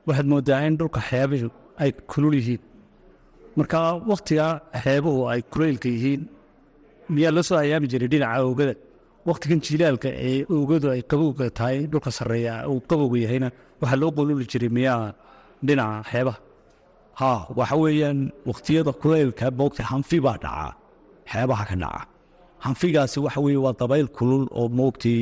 waxaad 0.07 0.26
moodaa 0.33 0.61
in 0.69 0.75
dhulka 0.81 1.00
xeebuhu 1.09 1.49
ay 1.83 1.90
kulul 2.12 2.35
yihiin. 2.40 2.62
Marka 3.59 3.78
wakhtiga 4.11 4.47
xeebuhu 4.85 5.21
ay 5.33 5.40
kulaylka 5.52 5.88
yihiin 5.95 6.23
miyaa 7.14 7.33
loo 7.37 7.45
soo 7.49 7.59
hayaami 7.62 7.87
jiray 7.93 8.09
dhinaca 8.12 8.40
oogada? 8.49 8.75
Wakhtigan 9.28 9.61
jiilaalka 9.66 10.09
ee 10.28 10.38
oogadu 10.54 10.87
ay 10.95 11.02
qabowga 11.11 11.47
tahay 11.59 11.78
dhulka 11.93 12.11
sarreeya 12.19 12.52
uu 12.71 12.81
qabowga 12.90 13.19
yahayna 13.25 13.49
waxaa 13.81 13.99
loo 14.02 14.11
qululi 14.16 14.45
jiray 14.52 14.71
miyaa 14.76 15.04
dhinaca 15.66 15.97
xeebaha 16.11 16.38
ha 17.21 17.33
waxa 17.59 17.76
weeyaan 17.83 18.18
wakhtiyada 18.49 18.92
kulaylka 19.02 19.47
moogta 19.61 19.83
hanfi 19.92 20.18
baa 20.26 20.37
dhacaa 20.44 20.73
xeebaha 21.33 21.64
ka 21.71 21.76
dhaca 21.83 22.02
hanfigaasi 22.64 23.18
waxa 23.26 23.40
weeye 23.47 23.61
waa 23.66 23.75
dabayl 23.80 24.09
kulul 24.16 24.44
oo 24.61 24.68
moogtay 24.78 25.21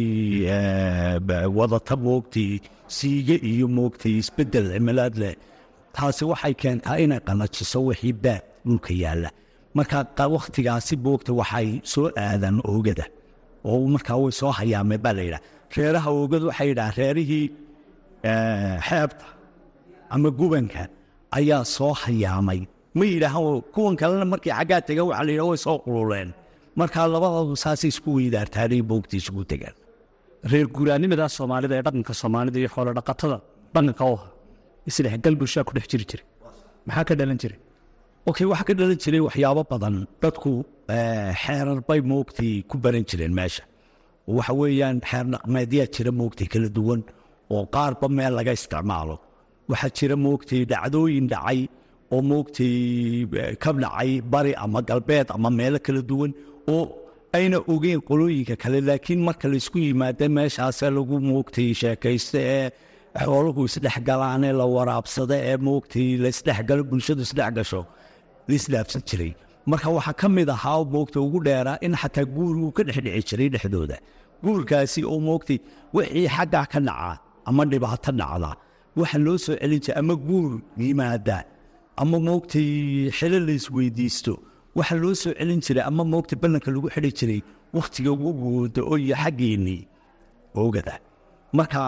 wadata 1.59 1.95
moogtay 2.07 2.51
siige 2.97 3.37
iyo 3.51 3.67
moogtay 3.79 4.13
isbeddel 4.23 4.67
cimilaad 4.73 5.15
leh 5.23 5.35
taasi 5.97 6.25
waxay 6.31 6.55
keentaa 6.63 6.97
inay 7.05 7.21
qanajiso 7.27 7.79
wixii 7.89 8.15
baad 8.25 8.43
dhulka 8.67 8.93
yaalla 9.03 9.31
marka 9.77 10.25
wakhtigaasi 10.35 10.95
moogta 11.07 11.33
waxay 11.41 11.69
soo 11.93 12.07
aadaan 12.27 12.59
oogada 12.73 13.05
oo 13.71 13.85
markaa 13.95 14.17
way 14.23 14.33
soo 14.41 14.53
hayaameen 14.59 15.01
baa 15.05 15.13
la 15.19 15.23
yidhaha 15.27 15.43
reeraha 15.77 16.09
oogadu 16.21 16.45
waxay 16.51 16.69
yidhaha 16.73 16.93
reerihii 17.01 17.47
xeebta 18.89 19.27
ama 20.15 20.29
gubanka 20.39 20.83
ayaa 21.39 21.63
soo 21.77 21.93
hayaamay. 22.03 22.61
Ma 22.99 23.05
yidhaahan 23.13 23.63
kuwan 23.75 23.95
kalena 24.01 24.27
markii 24.33 24.53
xaggaa 24.59 24.81
tega 24.89 25.03
waxaa 25.09 25.25
la 25.29 25.33
yidhaha 25.35 25.51
way 25.53 25.61
soo 25.67 25.77
qululeen 25.85 26.29
markaa 26.81 27.07
labadoodu 27.15 27.55
saasay 27.65 27.91
isku 27.95 28.09
weydaartaanay 28.19 28.81
moogta 28.91 29.15
isugu 29.21 29.43
tegaan. 29.53 29.75
Reer 30.51 30.67
guuraanimada 30.77 31.27
soomaalida 31.39 31.75
ee 31.79 31.83
dhaqanka 31.87 32.13
soomaalida 32.23 32.59
iyo 32.63 32.71
xoolo 32.75 32.91
dhaqatada 32.99 33.37
dhaqanka 33.75 34.05
u 34.13 34.15
aha 34.17 34.27
isdhexgal 34.89 35.35
bulshaa 35.41 35.65
ku 35.69 35.73
dhex 35.77 35.87
jiri 35.93 36.05
jiray. 36.11 36.27
Maxaa 36.87 37.05
ka 37.09 37.15
dhalan 37.21 37.39
jiray? 37.43 37.59
Okay 38.31 38.47
waxaa 38.53 38.67
ka 38.69 38.73
dhalan 38.79 38.99
jiray 39.05 39.21
waxyaabo 39.29 39.63
badan. 39.73 39.97
Dadku 40.23 40.51
xeerar 41.43 41.79
bay 41.89 42.01
moogtay 42.13 42.53
ku 42.71 42.75
baran 42.85 43.05
jireen 43.11 43.33
meesha. 43.39 43.63
Waxa 44.37 44.53
weeyaan 44.61 44.97
xeer 45.11 45.25
dhaqmeedyaa 45.35 45.87
jira 45.95 46.11
moogtay 46.21 46.47
kala 46.53 46.69
duwan 46.77 47.01
oo 47.55 47.63
qaarba 47.75 48.07
meel 48.19 48.33
laga 48.39 48.53
isticmaalo 48.59 49.15
waxaa 49.71 49.91
jira 49.99 50.17
moogtay 50.25 50.63
dhacdooyin 50.73 51.27
dhacay 51.33 51.61
oo 52.15 52.21
moogtay 52.31 52.75
ka 53.63 53.71
dhacay 53.83 54.11
bari 54.33 54.53
ama 54.65 54.81
galbeed 54.89 55.27
ama 55.37 55.49
meelo 55.59 55.79
kala 55.87 56.03
duwan 56.11 56.33
oo 56.75 56.83
ayna 57.37 57.59
ogeyn 57.73 58.01
qolooyinka 58.09 58.57
kale. 58.63 58.79
Laakiin 58.89 59.21
marka 59.27 59.47
laysku 59.53 59.79
yimaada 59.87 60.27
meeshaase 60.37 60.87
lagu 60.97 61.17
moogtay 61.31 61.69
sheekaysta 61.81 62.39
ee 62.57 62.67
xooluhu 63.25 63.61
isdhexgalaanee 63.69 64.53
la 64.61 64.67
waraabsada 64.75 65.37
ee 65.51 65.57
moogtay 65.67 66.09
laisdhexgalo 66.25 66.83
bulshadu 66.91 67.23
isdhex 67.27 67.51
gasho 67.57 67.81
laisdhaafsan 68.49 69.03
jiray. 69.09 69.33
Marka 69.71 69.89
waxaa 69.97 70.17
ka 70.21 70.27
mid 70.37 70.49
ahaa 70.57 70.81
moogta 70.95 71.19
ugu 71.27 71.39
dheeraa 71.47 71.79
in 71.87 71.95
xataa 72.03 72.27
guur 72.35 72.55
uu 72.65 72.71
ka 72.77 72.83
dhexdhici 72.89 73.25
jiray 73.31 73.49
dhexdooda. 73.55 73.97
Guurkaasi 74.45 75.01
oo 75.13 75.19
moogtay 75.29 75.59
wixii 75.97 76.29
xaggaa 76.37 76.67
ka 76.73 76.79
dhacaa 76.89 77.15
ama 77.49 77.63
dhibaato 77.73 78.11
dhacda 78.21 78.51
waxa 79.01 79.19
loo 79.27 79.37
soo 79.45 79.55
celin 79.61 79.81
jiray 79.85 79.99
ama 80.01 80.15
guur 80.27 80.51
yimaada 80.79 81.39
ama 82.03 82.17
moogtay 82.29 82.69
xilo 83.19 83.39
laisweydiisto 83.49 84.33
waxa 84.79 84.95
loo 85.03 85.15
soo 85.23 85.33
celin 85.39 85.61
jiray 85.67 85.85
ama 85.91 86.03
moogta 86.13 86.35
ballanka 86.43 86.69
lagu 86.75 86.89
xidhi 86.95 87.11
jiray 87.19 87.41
wakhtiga 87.77 88.11
ugu 88.15 88.31
guuda 88.41 88.81
oo 88.91 88.97
iyo 89.05 89.15
xaggeennii. 89.23 89.83
Oogada 90.61 90.95
marka 91.59 91.81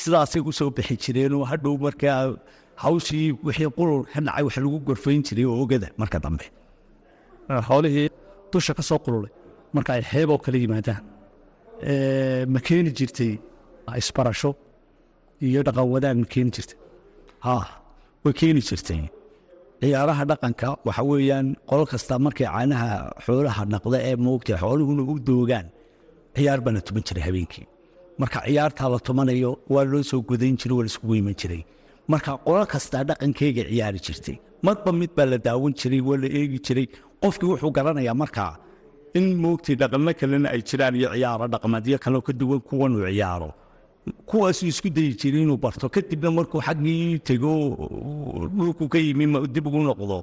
sidaasay 0.00 0.42
u 0.48 0.52
soo 0.58 0.70
bixi 0.76 0.94
jireenoo 1.02 1.44
hadhow 1.50 1.74
markaa 1.86 2.20
hawshii 2.82 3.28
wixii 3.46 3.70
qulul 3.78 4.02
ka 4.12 4.18
dhacay 4.26 4.42
wax 4.46 4.56
lagu 4.64 4.78
gorfayn 4.86 5.20
jiray 5.26 5.44
oogada 5.58 5.88
marka 6.00 6.18
dambe. 6.24 6.46
Xoolihii 7.66 8.08
dusha 8.52 8.72
ka 8.78 8.82
soo 8.88 8.98
qululay 9.04 9.30
marka 9.74 9.90
ay 9.96 10.02
xeeboo 10.10 10.38
kala 10.44 10.58
yimaadaan. 10.64 11.02
Ma 12.52 12.58
keeni 12.66 12.90
jirtay 12.98 13.32
isbarasho 14.00 14.50
iyo 15.46 15.60
dhaqan 15.66 15.86
wadaag 15.94 16.16
ma 16.22 16.26
keeni 16.32 16.50
jirtay. 16.56 16.78
Ha 17.44 17.54
way 18.24 18.32
keeni 18.40 18.60
jirtay. 18.68 19.00
Ciyaaraha 19.82 20.24
dhaqanka 20.30 20.68
waxa 20.86 21.02
weeyaan 21.10 21.46
qolo 21.70 21.84
kasta 21.92 22.14
markay 22.26 22.46
caanaha 22.52 22.88
xoolaha 23.24 23.62
dhaqda 23.72 23.98
ee 24.10 24.16
moogta 24.26 24.54
xooluhuna 24.62 25.02
u 25.12 25.14
doogaan 25.28 25.66
ciyaar 26.36 26.60
baa 26.64 26.72
la 26.76 26.80
tuman 26.86 27.02
jiray 27.08 27.24
habeenkii. 27.28 27.66
Marka 28.20 28.38
ciyaartaa 28.46 28.88
la 28.94 28.98
tumanayo 29.06 29.50
waa 29.74 29.84
loo 29.92 30.02
soo 30.10 30.20
gudayn 30.28 30.56
jiray 30.60 30.76
waa 30.78 30.84
laiskugu 30.86 31.14
iman 31.20 31.34
jiray. 31.40 31.62
Marka 32.12 32.30
qolo 32.46 32.64
kastaa 32.72 33.02
dhaqankeyga 33.08 33.62
ciyaari 33.70 34.00
jirtay 34.06 34.36
madba 34.66 34.90
mid 35.00 35.10
baa 35.16 35.26
la 35.32 35.38
daawan 35.46 35.72
jiray 35.80 36.00
waa 36.08 36.18
la 36.22 36.28
eegi 36.38 36.58
jiray. 36.66 36.86
Qofkii 37.22 37.48
wuxuu 37.52 37.70
garanayaa 37.76 38.16
markaa 38.22 38.52
in 39.18 39.26
moogtay 39.42 39.74
dhaqamo 39.80 40.10
kalena 40.20 40.48
ay 40.54 40.60
jiraan 40.68 40.94
iyo 41.00 41.08
ciyaaro 41.14 41.46
dhaqameedyo 41.54 41.96
kaleo 42.04 42.20
ka 42.26 42.32
duwan 42.40 42.60
kuwan 42.68 42.92
uu 42.98 43.06
ciyaaro 43.14 43.50
kuwaasuu 44.30 44.68
isku 44.72 44.88
dayi 44.96 45.10
jiray 45.20 45.42
inuu 45.46 45.56
barto. 45.64 45.86
Kadibna 45.94 46.30
markuu 46.38 46.60
xaggii 46.66 47.18
tego 47.28 47.52
dhulku 48.56 48.84
ka 48.92 48.98
yimi 49.06 49.24
dib 49.54 49.66
ugu 49.68 49.80
noqdo 49.88 50.18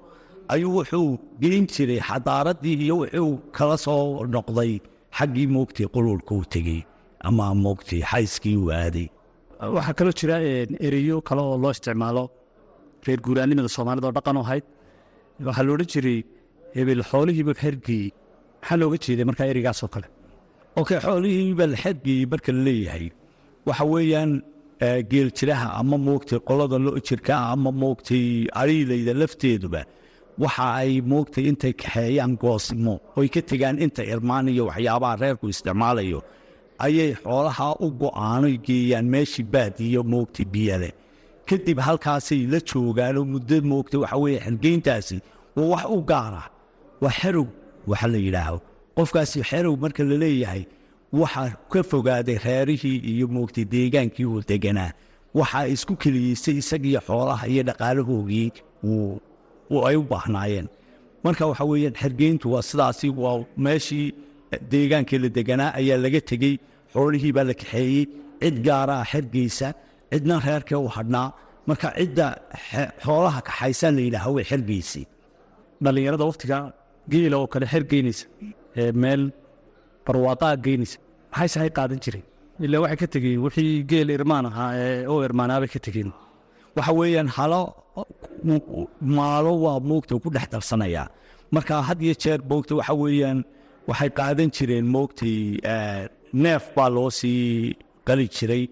ayuu 0.54 0.72
wuxuu 0.78 1.10
geyn 1.42 1.66
jiray 1.74 2.00
xadaaradii 2.10 2.76
iyo 2.86 2.96
wuxuu 3.02 3.32
kala 3.58 3.78
soo 3.86 4.26
noqday. 4.36 4.72
Xaggii 5.18 5.48
moogtay 5.56 5.88
qululka 5.96 6.32
uu 6.38 6.46
tegey 6.54 6.82
ama 7.28 7.46
moogtay 7.66 8.02
xayskii 8.12 8.56
uu 8.62 8.72
aaday. 8.82 9.08
Waxaa 9.76 9.94
kaloo 9.98 10.14
jira 10.20 10.36
ereyo 10.88 11.18
kale 11.28 11.42
oo 11.42 11.58
loo 11.64 11.72
isticmaalo 11.76 12.24
reer 13.06 13.20
guuraanimada 13.26 13.70
soomaalida 13.76 14.08
oo 14.10 14.16
dhaqan 14.18 14.38
u 14.40 14.44
ahayd 14.46 14.64
waxaa 15.48 15.64
la 15.68 15.72
odhan 15.76 15.90
jiray 15.94 16.20
hebel 16.76 17.02
xoolihiiba 17.12 17.54
hergeeyey 17.64 18.12
maxaa 18.62 18.78
looga 18.82 18.98
jeeday 19.06 19.26
markaa 19.30 19.48
ereygaasoo 19.54 19.90
kale. 19.96 20.08
Okay 20.82 20.98
xoolihiiba 21.06 21.66
xergeeyey 21.84 22.26
marka 22.32 22.50
la 22.58 22.62
leeyahay 22.68 23.06
waxa 23.68 23.86
weeyaan 23.94 24.32
geeljiraha 25.12 25.68
ama 25.80 25.98
moogtay 25.98 26.40
qolada 26.48 26.78
lo 26.86 26.92
jirka 27.08 27.36
ama 27.54 27.72
moogtay 27.72 28.26
ariilayda 28.62 29.14
lafteeduba 29.22 29.82
waxa 30.44 30.66
ay 30.82 31.02
moogtay 31.12 31.44
intay 31.52 31.74
kaxeeyaan 31.82 32.34
goosimo 32.42 32.96
oy 33.20 33.28
ka 33.34 33.42
tegaan 33.50 33.78
inta 33.86 34.04
irmaan 34.14 34.48
iyo 34.54 34.64
waxyaabaha 34.70 35.16
reerku 35.22 35.46
isticmaalayo 35.54 36.20
ayay 36.86 37.12
xoolaha 37.24 37.68
u 37.86 37.88
go'aanoy 38.02 38.56
geeyaan 38.68 39.06
meeshii 39.14 39.46
baadiyo 39.54 40.02
moogtay 40.04 40.46
biyale. 40.54 40.90
Kadib 41.50 41.80
halkaasay 41.88 42.42
la 42.54 42.60
joogaanoo 42.70 43.26
muddo 43.34 43.58
moogtay 43.72 44.00
waxa 44.04 44.18
weeye 44.24 44.40
xergeyntaasi 44.46 45.18
waa 45.56 45.68
wax 45.72 45.86
u 45.96 46.00
gaara. 46.10 46.44
Waa 47.02 47.14
xerow 47.20 47.48
waxa 47.88 48.08
la 48.14 48.18
yidhaaho. 48.26 48.58
Qofkaasi 48.98 49.40
xerow 49.50 49.76
marka 49.84 50.04
la 50.04 50.16
leeyahay 50.24 50.64
waxaa 51.14 51.50
ka 51.72 51.84
fogaaday 51.92 52.38
reerihii 52.46 52.98
iyo 53.12 53.28
moogtay 53.36 53.66
deegaankii 53.74 54.26
uu 54.26 54.42
deganaa. 54.52 54.92
Waxaa 55.40 55.68
isku 55.76 55.94
keliyeysay 56.02 56.58
isagiyo 56.64 57.00
xoolaha 57.08 57.48
iyo 57.54 57.64
dhaqaalahoogii 57.70 58.48
ay 59.90 59.96
u 60.02 60.04
baahnaayeen. 60.12 60.68
Marka 61.24 61.48
waxa 61.52 61.66
weeyaan 61.72 61.96
xergeyntu 62.02 62.46
waa 62.54 62.62
sidaasi 62.70 63.10
waa 63.10 63.44
meeshii 63.66 64.08
deegaankii 64.72 65.18
la 65.24 65.30
deganaa 65.38 65.72
ayaa 65.80 65.98
laga 66.06 66.22
tegey 66.32 66.56
xoolihii 66.94 67.32
baa 67.38 67.44
la 67.50 67.54
kaxeeyey 67.62 68.06
cid 68.42 68.56
gaaraa 68.68 69.04
xergeysa 69.12 69.68
cidna 70.12 70.36
reerkee 70.46 70.78
u 70.86 70.88
hadhnaa. 70.98 71.30
Marka 71.68 71.88
cidda 71.98 72.28
xoolaha 73.06 73.40
kaxaysaa 73.48 73.92
la 73.98 74.02
yidhaaha 74.08 74.30
way 74.36 74.44
xergeysay 74.52 75.06
dhallinyarada 75.84 76.26
wakhtiga 76.30 76.58
geela 77.12 77.36
oo 77.42 77.48
kale 77.54 77.66
xer 77.74 77.84
geynaysa 77.92 78.26
ee 78.82 78.92
meel 79.04 79.22
barwaaqaa 80.06 80.54
geynaysa 80.66 80.98
maxayse 81.32 81.58
hay 81.62 81.72
qaadan 81.78 82.00
jireen 82.06 82.26
ilaa 82.66 82.82
waxay 82.84 82.98
ka 83.04 83.08
tegeen 83.16 83.40
wixii 83.46 83.74
geel 83.92 84.10
irmaan 84.18 84.46
ahaa 84.50 84.72
ee 84.84 85.06
oo 85.12 85.20
irmaanaabay 85.28 85.70
ka 85.76 85.80
tegeen. 85.86 86.10
Waxa 86.78 86.92
weeyaan 87.00 87.30
halo 87.38 87.62
maalo 89.16 89.52
waa 89.66 89.80
moogta 89.90 90.14
ku 90.24 90.30
dhex 90.36 90.48
darsanayaa 90.54 91.08
marka 91.54 91.82
had 91.88 92.00
iyo 92.06 92.14
jeer 92.24 92.40
moogta 92.52 92.74
waxa 92.80 92.94
weeyaan 93.02 93.40
waxay 93.90 94.10
qaadan 94.20 94.50
jireen 94.56 94.86
moogtay 94.96 95.38
neef 96.44 96.64
baa 96.76 96.90
loo 96.96 97.10
sii 97.20 97.76
qali 98.08 98.28
jiray. 98.36 98.64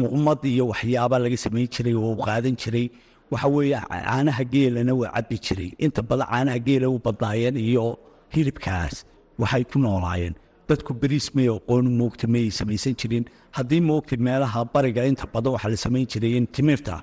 Muqmad 0.00 0.40
iyo 0.52 0.64
waxyaaba 0.72 1.16
laga 1.24 1.36
samayn 1.44 1.68
jiray 1.74 1.94
oo 1.94 2.14
qaadan 2.26 2.54
jiray. 2.62 2.86
Waxa 3.32 3.48
weeye 3.54 3.78
caanaha 3.90 4.44
geelana 4.52 4.92
waa 5.00 5.10
cabbi 5.16 5.36
jiray. 5.46 5.70
Inta 5.84 6.00
badan 6.08 6.26
caanaha 6.32 6.58
geela 6.66 6.86
u 6.94 6.98
badnaayeen 7.06 7.56
iyo 7.68 7.84
hilibkaas 8.34 8.94
waxay 9.40 9.64
ku 9.70 9.76
noolaayeen 9.84 10.34
dadku 10.68 10.92
beriis 11.02 11.26
may 11.36 11.48
aqoon 11.56 11.86
moogta 12.00 12.26
mayay 12.34 12.50
samaysan 12.58 12.94
jirin. 13.00 13.24
Haddii 13.56 13.80
moogta 13.90 14.14
meelaha 14.26 14.60
bariga 14.74 15.02
inta 15.10 15.26
badan 15.34 15.52
waxaa 15.56 15.70
la 15.74 15.78
samayn 15.84 16.06
jiray 16.12 16.32
in 16.38 16.46
timirta 16.54 16.96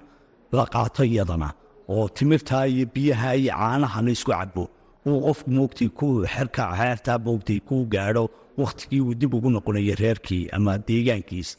la 0.57 0.65
qaato 0.73 1.03
iyadana. 1.11 1.49
Oo 1.93 2.05
timirta 2.17 2.57
iyo 2.67 2.85
biyaha 2.95 3.29
iyo 3.41 3.51
caanaha 3.59 3.99
la 4.05 4.11
isku 4.15 4.31
cabo 4.31 4.63
uu 5.07 5.19
qofku 5.25 5.49
moogtay 5.57 5.89
ku 5.99 6.07
xerka 6.33 6.63
xeertaa 6.79 7.17
moogtay 7.25 7.59
kuu 7.67 7.83
gaadho 7.93 8.23
wakhtigii 8.61 9.01
uu 9.05 9.13
dib 9.19 9.33
ugu 9.37 9.49
noqonayo 9.55 9.95
reerkii 10.01 10.43
ama 10.55 10.73
deegaankiis. 10.87 11.49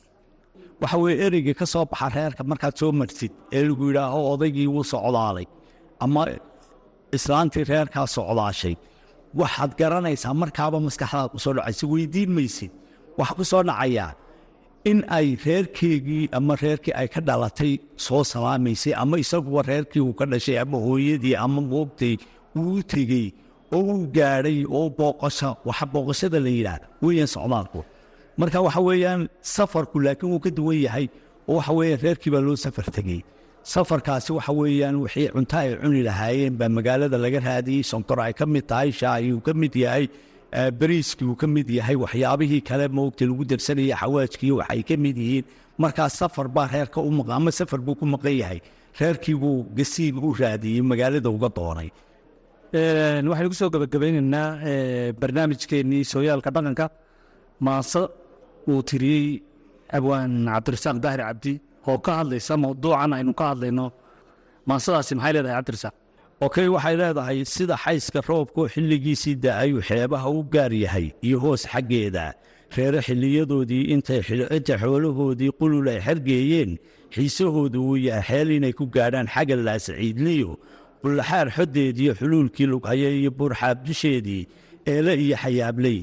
Waxa 0.81 0.97
weye 1.03 1.17
ereygii 1.27 1.55
ka 1.61 1.67
soo 1.73 1.85
baxa 1.91 2.09
reerka 2.17 2.43
markaad 2.51 2.75
soo 2.81 2.93
martid 3.01 3.33
ee 3.57 3.63
lagu 3.69 3.85
yidhaaho 3.91 4.19
odaygii 4.33 4.67
wuu 4.75 4.85
socdaalay. 4.93 5.47
Ama 6.05 6.23
islaantii 7.17 7.65
reerkaa 7.71 8.07
socdaashay 8.17 8.75
waxaad 9.41 9.73
garanaysaa 9.81 10.35
markaaba 10.43 10.79
maskaxdaad 10.87 11.29
ku 11.33 11.39
soo 11.45 11.53
dhacaysa 11.57 11.85
weydiin 11.93 12.31
maysid 12.37 12.73
waxaa 13.19 13.37
ku 13.39 13.45
soo 13.51 13.63
dhacayaa 13.69 14.11
in 14.91 14.99
ay 15.19 15.27
reerkeegii 15.45 16.25
ama 16.39 16.55
reerkii 16.63 16.95
ay 17.01 17.09
ka 17.15 17.21
dhalatay 17.29 17.73
soo 18.07 18.23
salaamaysay 18.33 18.93
ama 19.03 19.17
isaguba 19.25 19.61
reerkii 19.71 20.03
uu 20.07 20.15
ka 20.21 20.25
dhashay 20.33 20.59
ama 20.65 20.79
hooyadii 20.87 21.35
ama 21.45 21.61
moogtay 21.73 22.15
uu 22.61 22.83
tegey 22.93 23.27
oo 23.77 23.83
uu 23.93 24.07
gaadhay 24.17 24.59
oo 24.79 24.87
booqasho 24.99 25.51
waxa 25.69 25.87
booqashada 25.93 26.39
la 26.47 26.51
yidhaah 26.57 26.81
weeyaan 27.03 27.31
socdaalku. 27.35 27.81
Marka 28.41 28.59
waxa 28.67 28.81
weeyaan 28.89 29.23
safarku 29.55 29.97
laakiin 30.07 30.31
wuu 30.33 30.41
ka 30.45 30.51
duwan 30.57 30.79
yahay 30.87 31.07
oo 31.51 31.57
waxa 31.59 31.73
weeyaan 31.79 32.01
reerkii 32.05 32.31
baa 32.35 32.43
loo 32.47 32.57
safar 32.65 32.87
tegey 32.97 33.21
safarkaasi 33.73 34.31
waxa 34.37 34.53
weeyaan 34.61 34.97
wixii 35.05 35.29
cunto 35.35 35.57
ay 35.63 35.69
cuni 35.83 36.03
lahaayeen 36.09 36.55
baa 36.61 36.69
magaalada 36.79 37.19
laga 37.25 37.41
raadiyey. 37.49 37.83
Sonkor 37.91 38.19
ay 38.27 38.33
ka 38.39 38.47
mid 38.47 38.65
tahay 38.71 38.91
shaahii 39.01 39.33
uu 39.37 39.41
ka 39.47 39.53
mid 39.63 39.75
yahay 39.85 40.05
beriiskii 40.81 41.27
uu 41.31 41.37
ka 41.41 41.47
mid 41.55 41.69
yahay 41.79 41.97
waxyaabihii 42.05 42.63
kale 42.69 42.87
moogta 42.99 43.25
lagu 43.31 43.45
darsanayay 43.51 43.97
xawaajkii 44.03 44.53
waxay 44.59 44.83
ka 44.89 44.95
mid 45.05 45.17
yihiin. 45.25 45.45
Markaas 45.83 46.15
safar 46.21 46.47
baa 46.57 46.69
reerka 46.75 47.01
u 47.09 47.11
maqan 47.19 47.37
ama 47.41 47.51
safar 47.59 47.81
buu 47.87 47.95
ku 48.01 48.07
maqan 48.15 48.35
yahay. 48.43 48.61
Reerkii 49.01 49.35
buu 49.43 49.67
gasiin 49.79 50.17
u 50.27 50.31
raadiyey 50.41 50.81
magaalada 50.91 51.29
uga 51.37 51.49
doonay. 51.57 51.89
Waxaynu 53.31 53.49
ku 53.53 53.57
soo 53.61 53.71
gabagabeynaynaa 53.75 54.49
barnaamijkeennii 55.21 56.05
sooyaalka 56.13 56.51
dhaqanka. 56.55 56.87
Maase 57.67 58.03
uu 58.71 58.83
tiriyey 58.89 59.43
abwaan 59.97 60.33
cabdirasaaq 60.55 60.97
daahir 61.05 61.23
cabdi 61.27 61.53
oo 61.89 61.99
ka 62.07 62.13
hadlaysa 62.21 62.57
mawduucan 62.65 63.13
aynu 63.19 63.33
ka 63.41 63.45
hadlayno 63.53 63.87
maasadaasi 64.69 65.15
maxay 65.15 65.33
leedahay 65.37 65.57
cabdirasaaq 65.59 65.95
okey 66.47 66.67
waxay 66.75 66.97
leedahay 67.01 67.39
sida 67.55 67.77
xayska 67.85 68.21
roobkoo 68.29 68.67
xilligiisii 68.75 69.35
da'ayuu 69.45 69.83
xeebaha 69.89 70.29
u 70.39 70.43
gaar 70.55 70.73
yahay 70.85 71.07
iyo 71.27 71.39
hoos 71.45 71.63
xaggeeda. 71.73 72.27
Reere 72.77 73.01
xilliyadoodii 73.07 73.85
intay 73.95 74.21
inta 74.57 74.75
xoolahoodii 74.83 75.53
qulul 75.61 75.89
ay 75.89 76.01
xergeeyeen 76.07 76.71
xiisahoodu 77.15 77.79
uu 77.89 77.97
yahay 77.97 78.23
xeel 78.29 78.51
inay 78.57 78.73
ku 78.79 78.85
gaadhaan 78.95 79.29
xagga 79.35 79.57
laasaciidliyo 79.57 80.59
bullaxaar 81.03 81.49
xoddeediiyo 81.57 82.13
xuluulkii 82.19 82.67
lughaya 82.73 83.09
iyo 83.21 83.31
buurxaab 83.39 83.79
dusheedii 83.87 84.43
eele 84.93 85.13
iyo 85.25 85.37
xayaabley 85.43 85.99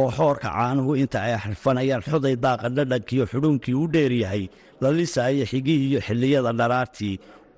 oo 0.00 0.10
xoorka 0.16 0.48
caanuhu 0.56 0.96
inta 1.02 1.18
ay 1.22 1.34
xirfanayaan 1.44 2.02
xoday 2.08 2.36
daaqa 2.44 2.68
dhadhankiiyo 2.76 3.24
xudhuunkii 3.32 3.74
u 3.82 3.86
dheer 3.94 4.12
yahay 4.22 4.44
la 4.82 4.88
lisaayo 4.98 5.44
xigihii 5.52 5.86
iyo 5.90 6.00
xilliyada 6.06 6.52
dharaartii 6.60 7.14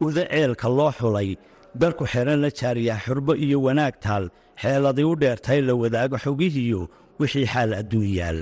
uda 0.07 0.23
ceelka 0.33 0.69
loo 0.79 0.91
xulay 0.99 1.31
darku 1.81 2.05
xeran 2.13 2.39
la 2.45 2.51
jaariyaa 2.61 2.99
xurbo 3.05 3.33
iyo 3.45 3.59
wanaag 3.67 3.95
taal 4.05 4.25
xeeladii 4.63 5.07
u 5.13 5.15
dheertahay 5.23 5.61
la 5.69 5.75
wadaago 5.83 6.17
xogihiiyo 6.25 6.81
wixii 7.21 7.47
xaal 7.53 7.71
adduun 7.81 8.09
yaal 8.21 8.41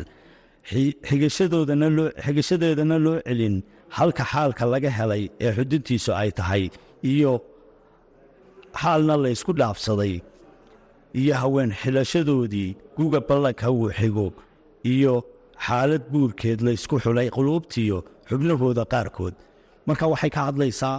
xigashadeedana 2.25 2.99
loo 3.07 3.19
celin 3.27 3.57
halka 3.97 4.25
xaalka 4.33 4.65
laga 4.73 4.91
helay 4.99 5.23
ee 5.45 5.53
xuduntiisu 5.57 6.11
ay 6.23 6.31
tahay 6.39 6.65
iyo 7.13 7.33
xaalna 8.81 9.15
laysku 9.25 9.53
dhaafsaday 9.61 10.15
iyo 11.21 11.35
haween 11.43 11.71
xilashadoodii 11.83 12.71
guga 12.97 13.21
ballanka 13.29 13.67
wuu 13.77 13.91
xigo 13.99 14.27
iyo 14.93 15.15
xaalad 15.67 16.05
guurkeed 16.13 16.61
laysku 16.67 16.97
xulay 17.05 17.29
quluubtiyo 17.37 17.99
xubnahooda 18.29 18.85
qaarkood. 18.93 19.35
Marka 19.87 20.05
waxay 20.13 20.31
ka 20.31 20.41
hadlaysaa 20.49 20.99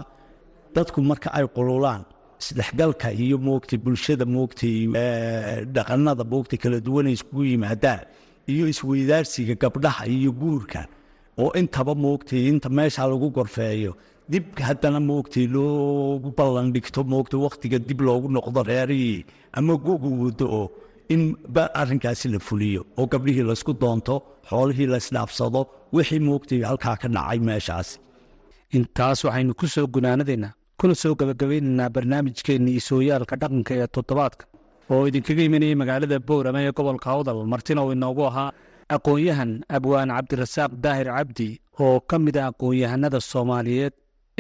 dadku 0.75 0.99
marka 1.09 1.29
ay 1.37 1.45
qululaan 1.55 2.01
isdhexgalka 2.41 3.07
iyo 3.23 3.37
moogtay 3.47 3.77
bulshada 3.83 4.25
moogtay 4.35 4.75
dhaqannada 5.75 6.23
moogtay 6.33 6.57
kala 6.63 6.77
duwanay 6.85 7.13
iskugu 7.17 7.43
yimaadaan 7.51 8.01
iyo 8.51 8.65
isweydaarsiga 8.73 9.55
gabdhaha 9.61 10.03
iyo 10.15 10.31
guurka 10.41 10.81
oo 11.41 11.51
intaba 11.59 11.93
moogtay 12.05 12.41
inta 12.51 12.69
meesha 12.77 13.03
lagu 13.11 13.27
gorfeeyo 13.35 13.91
dib 14.31 14.45
haddana 14.67 14.99
moogtay 15.09 15.45
loogu 15.55 16.29
ballan 16.37 16.67
dhigto 16.73 17.01
moogtay 17.13 17.39
wakhtiga 17.45 17.77
dib 17.87 17.99
loogu 18.07 18.27
noqdo 18.35 18.59
reerihii 18.69 19.25
ama 19.57 19.73
gogu 19.85 20.09
oo 20.57 20.65
in 21.13 21.21
arrinkaasi 21.81 22.27
la 22.33 22.39
fuliyo 22.47 22.81
oo 22.99 23.05
gabdhihii 23.13 23.45
laysku 23.49 23.71
doonto 23.83 24.15
xoolihii 24.49 24.87
laysdhaafsado 24.93 25.61
wixii 25.95 26.21
moogtay 26.27 26.59
halkaa 26.69 26.95
ka 27.01 27.07
dhacay 27.15 27.39
meeshaas 27.49 27.89
intaas 28.77 29.19
waxaynu 29.27 29.53
ku 29.59 29.65
soo 29.75 29.85
gunaanadaynaa 29.95 30.51
kuna 30.79 30.95
soo 31.01 31.13
gabagabeynaynaa 31.19 31.89
barnaamijkeennii 31.95 32.79
sooyaalka 32.89 33.35
dhaqanka 33.41 33.73
ee 33.81 33.87
toddobaadka 33.95 34.43
oo 34.93 35.01
idinkaga 35.09 35.43
imanayay 35.49 35.75
magaalada 35.81 36.17
boorama 36.27 36.59
ee 36.67 36.71
gobolka 36.77 37.07
awdal 37.15 37.39
martina 37.53 37.81
uu 37.85 37.93
inoogu 37.97 38.23
ahaa 38.29 38.49
aqoon-yahan 38.95 39.51
abwaan 39.77 40.09
cabdirasaaq 40.17 40.71
daahir 40.83 41.07
cabdi 41.17 41.47
oo 41.85 41.97
ka 42.09 42.15
mid 42.25 42.35
ah 42.41 42.47
aqoon-yahanada 42.51 43.19
soomaaliyeed 43.31 43.93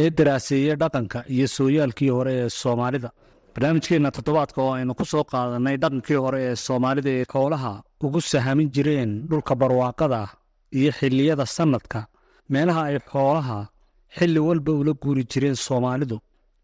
ee 0.03 0.09
daraaseeya 0.17 0.75
dhaqanka 0.81 1.19
iyo 1.35 1.47
sooyaalkii 1.57 2.11
hore 2.17 2.33
ee 2.43 2.49
soomaalida 2.61 3.09
barnaamijkeenna 3.55 4.09
toddobaadka 4.17 4.59
oo 4.65 4.73
aynu 4.79 4.93
ku 4.99 5.05
soo 5.11 5.23
qaadanay 5.31 5.75
dhaqankii 5.83 6.19
hore 6.25 6.39
ee 6.49 6.55
soomaalida 6.65 7.09
ee 7.19 7.25
howlaha 7.33 7.71
ugu 8.05 8.19
sahamin 8.31 8.69
jireen 8.75 9.11
dhulka 9.29 9.53
barwaaqada 9.61 10.21
iyo 10.79 10.91
xilliyada 10.99 11.45
sannadka 11.57 11.99
meelaha 12.53 12.81
ay 12.89 12.97
xoolaha 13.11 13.57
xilli 14.17 14.39
walba 14.47 14.71
ula 14.81 14.93
guuri 15.03 15.23
jireen 15.31 15.55
soomaalidu. 15.67 16.17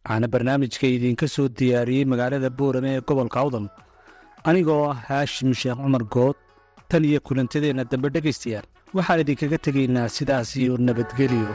Waxaana 0.05 0.27
barnaamijka 0.33 0.85
idiinka 0.95 1.27
soo 1.35 1.47
diyaariyey 1.57 2.05
magaalada 2.11 2.49
boorame 2.59 2.89
ee 2.95 3.01
gobolka 3.07 3.37
awdal. 3.43 3.67
Anigoo 4.49 4.81
ah 4.91 4.97
haashim 5.07 5.51
sheekh 5.61 5.77
cumar 5.83 6.03
good 6.15 6.35
tan 6.89 7.03
iyo 7.09 7.19
kulantadeenna 7.27 7.83
dambe 7.91 8.07
dhegaystayaal 8.15 8.65
waxaan 8.95 9.19
idinkaga 9.23 9.57
tegaynaa 9.65 10.07
sidaas 10.15 10.49
iyo 10.61 10.73
nabadgelyo 10.87 11.49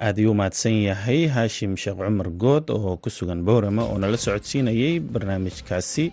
aad 0.00 0.16
ayuu 0.18 0.34
mahadsan 0.34 0.76
yahay 0.88 1.20
haashim 1.34 1.76
sheekh 1.76 1.98
cumar 2.00 2.28
good 2.44 2.70
oo 2.70 2.96
ku 3.02 3.10
sugan 3.10 3.40
boorama 3.44 3.82
oo 3.84 3.98
nala 3.98 4.16
socodsiinayay 4.16 5.00
barnaamijkaasi. 5.12 6.04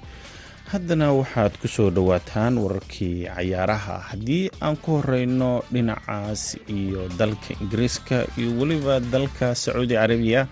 Haddana 0.72 1.08
waxaad 1.16 1.54
ku 1.62 1.68
soo 1.72 1.90
dhowaataan 1.96 2.58
wararkii 2.60 3.24
cayaaraha. 3.32 3.96
Haddii 4.12 4.52
aan 4.62 4.76
ku 4.84 5.00
horeyno 5.00 5.64
dhinacaas 5.72 6.58
iyo 6.68 7.08
dalka 7.20 7.56
ingiriiska 7.62 8.28
iyo 8.38 8.52
weliba 8.60 9.00
dalka 9.00 9.56
sacuudi 9.56 9.96
carabiya 9.96 10.48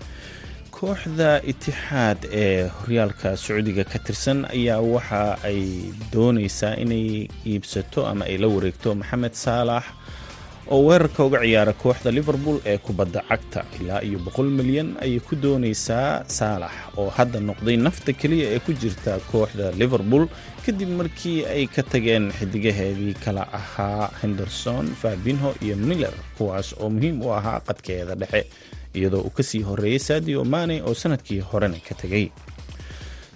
kooxda 0.71 1.43
itixaad 1.51 2.19
ee 2.31 2.67
horyaalka 2.77 3.35
sacuudiga 3.37 3.83
ka 3.83 3.99
tirsan 3.99 4.47
ayaa 4.55 4.79
waxa 4.79 5.35
ay 5.43 5.91
dooneysaa 6.13 6.75
inay 6.83 7.27
iibsato 7.47 8.07
ama 8.07 8.23
ay 8.31 8.37
la 8.39 8.47
wareegto 8.47 8.95
maxamed 8.95 9.33
saalax 9.35 9.83
oo 10.73 10.81
weerarka 10.87 11.21
uga 11.27 11.39
ciyaara 11.45 11.73
kooxda 11.83 12.11
liverpool 12.17 12.57
ee 12.65 12.77
kubadda 12.77 13.21
cagta. 13.29 13.61
Ilaa 13.81 14.01
iyo 14.07 14.19
boqol 14.25 14.49
milyan 14.59 14.89
ayay 15.03 15.19
ku 15.27 15.35
dooneysaa 15.35 16.23
saalax 16.37 16.73
oo 16.97 17.09
hadda 17.17 17.39
noqday 17.49 17.77
nafta 17.77 18.11
keliya 18.21 18.47
ee 18.55 18.59
ku 18.65 18.71
jirta 18.81 19.19
kooxda 19.31 19.71
liverpool 19.81 20.25
kadib 20.65 20.89
markii 20.99 21.45
ay 21.45 21.63
ka 21.75 21.83
tageen 21.91 22.25
xidigaheedii 22.37 23.13
kala 23.23 23.43
ahaa 23.59 24.09
henderson 24.21 24.85
fabinho 25.01 25.49
iyo 25.65 25.75
miller 25.77 26.13
kuwaas 26.37 26.73
oo 26.81 26.89
muhiim 26.89 27.21
u 27.21 27.29
ahaa 27.37 27.59
qadkeeda 27.67 28.15
dhexe 28.21 28.41
iyadoo 28.97 29.21
uu 29.27 29.33
ka 29.37 29.43
sii 29.43 29.61
horeeyey 29.69 29.99
sadio 29.99 30.41
mane 30.45 30.81
oo 30.87 30.93
sannadkii 31.01 31.39
horena 31.49 31.77
ka 31.87 31.93
tegay 32.01 32.25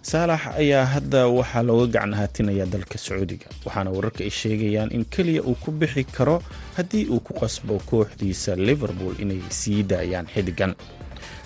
saalax 0.02 0.42
ayaa 0.58 0.86
hadda 0.86 1.28
waxaa 1.28 1.64
looga 1.64 1.88
gacan 1.94 2.14
haatinayaa 2.14 2.66
dalka 2.74 2.98
sacuudiga 2.98 3.46
waxaana 3.66 3.90
wararka 3.92 4.24
ay 4.24 4.30
sheegayaan 4.30 4.92
in 4.96 5.06
keliya 5.06 5.42
uu 5.44 5.56
ku 5.64 5.72
bixi 5.72 6.04
karo 6.04 6.42
haddii 6.78 7.06
uu 7.12 7.20
ku 7.20 7.34
qasbo 7.34 7.80
kooxdiisa 7.90 8.56
liverpool 8.56 9.14
inay 9.20 9.42
sii 9.50 9.84
daayaan 9.84 10.28
xidigan 10.34 10.74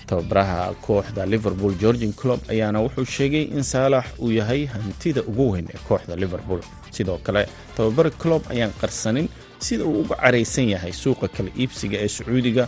tababaraha 0.07 0.73
kooxda 0.85 1.25
liverpool 1.25 1.73
georgin 1.81 2.13
clob 2.13 2.39
ayaana 2.49 2.79
wuxuu 2.85 3.05
sheegay 3.05 3.43
in 3.57 3.63
saalax 3.63 4.05
uu 4.19 4.31
yahay 4.31 4.65
hantida 4.65 5.21
ugu 5.23 5.51
weyn 5.51 5.67
ee 5.73 5.79
kooxda 5.87 6.15
liverpool. 6.15 6.61
Sidoo 6.91 7.17
kale 7.17 7.47
tababara 7.77 8.09
clob 8.09 8.41
ayaan 8.53 8.73
qarsanin 8.81 9.27
sida 9.59 9.83
uu 9.85 10.01
uga 10.05 10.15
caraysan 10.15 10.69
yahay 10.69 10.91
suuqa 10.93 11.27
kala 11.27 11.49
iibsiga 11.57 11.97
ee 11.97 12.07
sacuudiga 12.07 12.67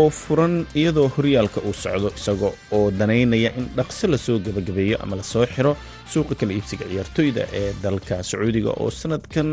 oo 0.00 0.08
furan 0.10 0.54
iyadoo 0.80 1.08
horyaalka 1.16 1.60
uu 1.68 1.74
socdo 1.84 2.08
isaga 2.18 2.48
oo 2.76 2.90
danaynaya 2.98 3.50
in 3.58 3.66
dhaqso 3.76 4.06
la 4.12 4.18
soo 4.26 4.38
gebagabeeyo 4.46 4.96
ama 5.04 5.16
la 5.20 5.22
soo 5.32 5.44
xiro 5.54 5.72
suuqa 6.12 6.34
kala 6.40 6.52
iibsiga 6.56 6.84
ciyaartoyda 6.90 7.42
ee 7.60 7.70
dalka 7.84 8.14
sacuudiga 8.30 8.70
oo 8.82 8.90
sanadkan 9.00 9.48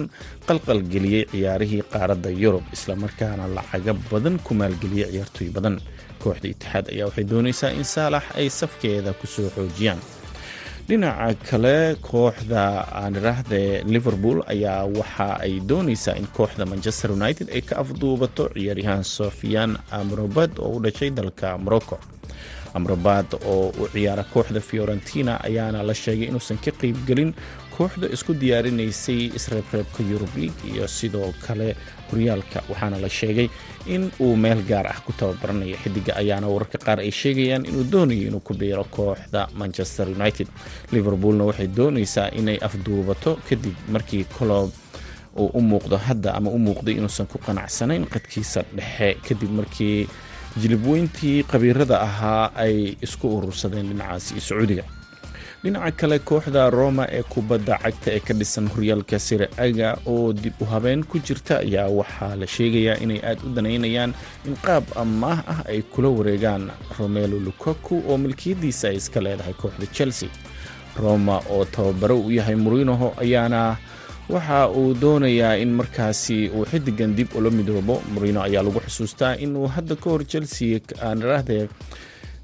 qalqalgeliyey 0.48 1.24
ciyaarihii 1.32 1.84
qaaradda 1.94 2.30
yurub 2.44 2.64
islamarkaana 2.76 3.46
lacaga 3.58 3.94
badan 4.12 4.36
ku 4.46 4.52
maalgeliyey 4.62 5.08
ciyaartoy 5.14 5.50
badan. 5.58 5.76
Kooxda 6.24 6.48
itixaad 6.54 6.86
ayaa 6.94 7.08
waxay 7.10 7.26
doonaysaa 7.32 7.72
in 7.80 7.86
saalax 7.94 8.26
ay 8.40 8.48
safkeeda 8.60 9.12
ku 9.20 9.26
soo 9.36 9.48
xoojiyaan 9.56 10.00
dhinaca 10.90 11.36
kale 11.50 11.96
kooxda 12.10 12.64
aaniraahde 13.02 13.62
liverpool 13.94 14.40
ayaa 14.54 14.84
waxa 14.98 15.28
ay 15.46 15.54
dooneysaa 15.70 16.16
in 16.22 16.28
kooxda 16.38 16.66
manchester 16.72 17.12
united 17.20 17.48
ay 17.56 17.62
ka 17.70 17.76
afduubato 17.84 18.44
ciyaaryahaan 18.56 19.04
sofian 19.18 19.72
amrobad 20.00 20.52
oo 20.60 20.72
u 20.78 20.80
dhashay 20.84 21.10
dalka 21.20 21.58
morocco. 21.58 21.98
Amrobad 22.78 23.28
oo 23.46 23.70
u 23.82 23.88
ciyaara 23.94 24.24
kooxda 24.34 24.60
fiorentina 24.70 25.34
ayaana 25.48 25.84
la 25.84 25.94
sheegay 25.94 26.28
inuusan 26.32 26.58
ka 26.66 26.72
qeybgelin 26.82 27.32
kooxda 27.78 28.08
isku 28.16 28.34
diyaarinaysay 28.42 29.22
isreebreebka 29.38 30.02
yurub 30.12 30.34
league 30.42 30.62
iyo 30.74 30.88
sidoo 30.88 31.30
kale 31.46 31.76
horyaalka 32.12 32.60
waxaana 32.70 32.98
la 33.04 33.10
sheegay 33.20 33.48
in 33.96 34.12
uu 34.20 34.36
meel 34.36 34.62
gaar 34.70 34.88
ah 34.94 35.00
ku 35.06 35.12
tababaranayo 35.20 35.76
xidiga 35.84 36.12
ayaana 36.22 36.48
wararka 36.54 36.78
qaar 36.86 37.00
ay 37.06 37.12
sheegayaan 37.12 37.66
inuu 37.70 37.84
doonayo 37.94 38.24
inuu 38.30 38.40
ku 38.48 38.54
biiro 38.54 38.84
kooxda 38.96 39.48
manchester 39.62 40.08
united. 40.18 40.48
Liverpoolna 40.92 41.44
waxay 41.50 41.68
dooneysaa 41.78 42.28
inay 42.40 42.58
afduubato 42.68 43.32
kadib 43.50 43.76
markii 43.94 44.24
colob 44.38 44.70
uu 45.42 45.50
u 45.54 45.62
muuqdo 45.62 45.98
hadda 46.08 46.30
ama 46.38 46.50
u 46.50 46.60
muuqday 46.68 46.96
inuusan 47.00 47.28
ku 47.32 47.38
qanacsanayn 47.46 48.06
qadkiisa 48.14 48.62
dhexe 48.78 49.10
kadib 49.28 49.52
markii 49.60 50.08
jilibweyntii 50.62 51.44
qabiirada 51.52 51.98
ahaa 52.08 52.52
ay 52.64 52.76
isku 53.06 53.26
urursadeen 53.38 53.88
dhinacaasi 53.92 54.42
sacuudiga 54.48 54.84
dhinaca 55.64 55.92
kale 56.00 56.20
kooxda 56.20 56.70
roma 56.70 57.06
ee 57.18 57.24
kubadda 57.24 57.78
cagta 57.84 58.10
ee 58.16 58.20
ka 58.20 58.34
dhisan 58.34 58.68
horyaalka 58.74 59.20
sire 59.20 59.48
aga 59.58 59.98
oo 60.06 60.34
dib 60.34 60.54
u 60.62 60.66
habeen 60.66 61.04
ku 61.04 61.20
jirta 61.20 61.60
ayaa 61.60 61.88
waxaa 62.00 62.36
la 62.42 62.48
sheegayaa 62.48 62.98
inay 63.04 63.20
aada 63.30 63.42
u 63.48 63.50
danaynayaan 63.56 64.14
in 64.48 64.56
qaab 64.66 64.84
amaah 64.96 65.40
ah 65.54 65.60
ay 65.72 65.82
kula 65.82 66.10
wareegaan 66.18 66.72
romelo 67.00 67.38
lukaku 67.48 67.96
oo 68.10 68.18
milkiyadiisa 68.18 68.88
ay 68.90 68.96
iska 69.02 69.20
leedahay 69.22 69.54
kooxda 69.54 69.86
chelsea. 69.92 70.30
Roma 70.96 71.42
oo 71.52 71.66
tababaro 71.66 72.18
u 72.20 72.32
yahay 72.32 72.56
murinoho 72.56 73.14
ayaana 73.24 73.78
waxa 74.30 74.70
uu 74.72 74.94
doonayaa 75.02 75.56
in 75.64 75.72
markaasi 75.76 76.50
uu 76.56 76.66
xidigan 76.72 77.16
dib 77.16 77.36
ula 77.36 77.50
midoobo. 77.52 78.02
Murino 78.14 78.42
ayaa 78.48 78.64
lagu 78.64 78.80
xusuustaa 78.80 79.36
inuu 79.36 79.68
hadda 79.68 79.96
ka 79.96 80.10
hor 80.10 80.24
chelsea 80.28 80.80
aaniraahde 81.04 81.68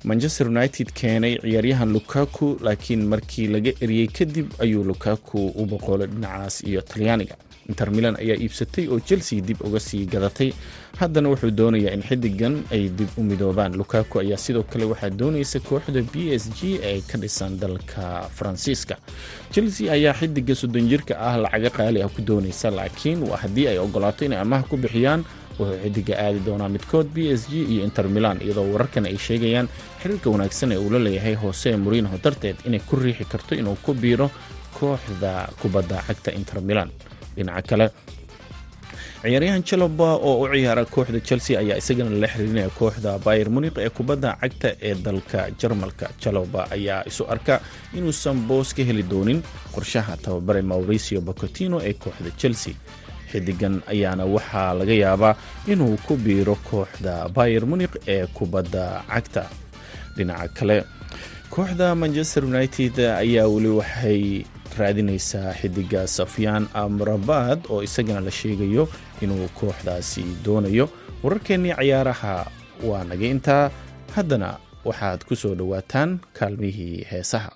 manchester 0.10 0.48
united 0.48 0.88
keenay 0.94 1.34
ciyaaryahan 1.42 1.90
lukaku 1.96 2.58
laakiin 2.66 3.04
markii 3.14 3.48
laga 3.48 3.72
eriyey 3.82 4.08
kadib 4.18 4.48
ayuu 4.64 4.84
lukaku 4.84 5.40
u 5.56 5.66
boqolay 5.66 6.08
dhinacaas 6.08 6.64
iyo 6.64 6.82
talyaaniga. 6.82 7.36
Inter 7.70 7.90
milan 7.92 8.14
ayaa 8.22 8.38
iibsatay 8.38 8.86
oo 8.94 9.00
chelsea 9.02 9.42
dib 9.42 9.58
uga 9.66 9.80
sii 9.82 10.06
gadatay. 10.06 10.54
Haddana 11.02 11.30
wuxuu 11.34 11.50
doonayaa 11.52 11.94
in 11.98 12.04
xidigan 12.06 12.62
ay 12.72 12.90
dib 12.94 13.10
u 13.18 13.24
midoobaan. 13.26 13.74
Lukaku 13.74 14.20
ayaa 14.22 14.38
sidoo 14.38 14.64
kale 14.64 14.86
waxaa 14.86 15.10
doonaysa 15.10 15.60
kooxda 15.60 16.02
b 16.14 16.30
s 16.38 16.46
g 16.54 16.78
ee 16.84 17.02
ka 17.02 17.18
dhisan 17.18 17.58
dalka 17.60 18.30
faransiiska. 18.38 18.96
Chelsea 19.52 19.90
ayaa 19.92 20.14
xidiga 20.14 20.54
soddon 20.56 20.86
jirka 20.90 21.18
ah 21.20 21.38
lacaga 21.42 21.70
qaali 21.70 22.02
ah 22.06 22.10
ku 22.10 22.22
doonaysa 22.22 22.70
laakiin 22.72 23.26
haddii 23.42 23.68
ay 23.68 23.78
ogolaato 23.82 24.26
inay 24.26 24.40
amaha 24.46 24.64
ku 24.70 24.78
bixiyaan 24.78 25.26
wuxuu 25.60 25.78
xidiga 25.84 26.14
aadi 26.26 26.40
doonaa 26.48 26.70
midkood 26.76 27.08
b 27.16 27.18
s 27.40 27.42
g 27.52 27.54
iyo 27.74 27.82
inter 27.88 28.06
milan 28.16 28.38
iyadoo 28.46 28.68
wararkan 28.74 29.06
ay 29.12 29.18
sheegayaan 29.28 29.68
xiriirka 30.02 30.28
wanaagsan 30.34 30.72
ee 30.72 30.78
uu 30.86 30.90
la 30.96 31.00
leeyahay 31.06 31.36
hoose 31.44 31.70
murinoho 31.84 32.18
darteed 32.26 32.58
inay 32.68 32.80
ku 32.90 32.96
riixi 32.96 33.26
karto 33.34 33.56
inuu 33.62 33.78
ku 33.86 33.92
biiro 33.94 34.28
kooxda 34.80 35.32
kubadda 35.62 35.98
cagta 36.08 36.32
inter 36.40 36.60
milan. 36.70 36.90
Dhinaca 37.36 37.68
kale 37.70 37.86
ciyaaryahan 39.22 39.64
jaloba 39.70 40.08
oo 40.30 40.36
u 40.44 40.48
ciyaara 40.54 40.84
kooxda 40.96 41.20
chelsea 41.28 41.56
ayaa 41.62 41.78
isagana 41.82 42.12
la 42.24 42.28
xiriirinaya 42.34 42.70
kooxda 42.80 43.12
bayer 43.26 43.48
muniq 43.56 43.76
ee 43.86 43.90
kubadda 43.98 44.30
cagta 44.42 44.70
ee 44.88 44.94
dalka 45.06 45.40
jarmalka. 45.62 46.06
Jaloba 46.24 46.62
ayaa 46.76 47.02
isu 47.10 47.24
arka 47.34 47.56
inuusan 47.98 48.38
boos 48.50 48.70
ka 48.78 48.84
heli 48.90 49.04
doonin 49.12 49.40
qorshaha 49.76 50.14
tababare 50.24 50.62
mauricio 50.72 51.20
bocotino 51.28 51.78
ee 51.90 51.94
kooxda 52.04 52.30
chelsea 52.42 52.74
xidigan 53.36 53.76
ayaana 53.92 54.24
waxaa 54.36 54.72
laga 54.80 54.96
yaabaa 55.04 55.34
inuu 55.68 55.98
ku 56.08 56.16
biiro 56.16 56.56
kooxda 56.70 57.28
bayer 57.36 57.64
muniq 57.68 57.94
ee 58.08 58.24
kubadda 58.32 59.04
cagta. 59.12 59.44
Dhinaca 60.16 60.48
kale 60.58 60.78
kooxda 61.54 61.88
manchester 62.02 62.44
united 62.52 62.96
ayaa 63.00 63.48
weli 63.54 63.68
waxay 63.80 64.24
raadinaysaa 64.80 65.52
xidiga 65.60 66.08
safyaan 66.08 66.64
amrabad 66.84 67.60
oo 67.72 67.84
isagana 67.88 68.22
la 68.28 68.32
sheegayo 68.32 68.84
inuu 69.22 69.48
kooxdaasi 69.60 70.24
doonayo. 70.46 70.86
Wararkeennii 71.24 71.76
cayaaraha 71.80 72.34
waa 72.88 73.04
naga 73.04 73.26
intaa. 73.36 73.66
Haddana 74.16 74.50
waxaad 74.88 75.20
ku 75.28 75.36
soo 75.36 75.56
dhowaataan 75.60 76.20
kaalmihii 76.38 77.04
heesaha 77.12 77.52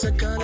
sacar 0.00 0.39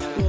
Yeah. 0.00 0.23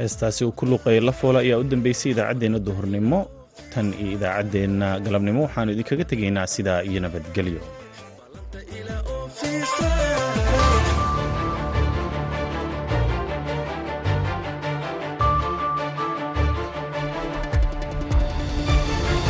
Heestaasi 0.00 0.42
uu 0.44 0.52
ku 0.58 0.64
luuqeeyay 0.70 1.02
la 1.08 1.12
foola 1.20 1.38
ayaa 1.44 1.58
u 1.62 1.64
dambeysay 1.72 2.10
idaacaddeenna 2.14 2.58
duhurnimo 2.66 3.18
tan 3.74 3.86
iyo 4.02 4.12
idaacaddeenna 4.18 4.86
galabnimo. 5.04 5.40
Waxaannu 5.46 5.72
idinkaga 5.74 6.04
tegaynaa 6.12 6.46
sidaa 6.54 6.80
iyo 6.90 7.00
nabadgelyo 7.04 7.60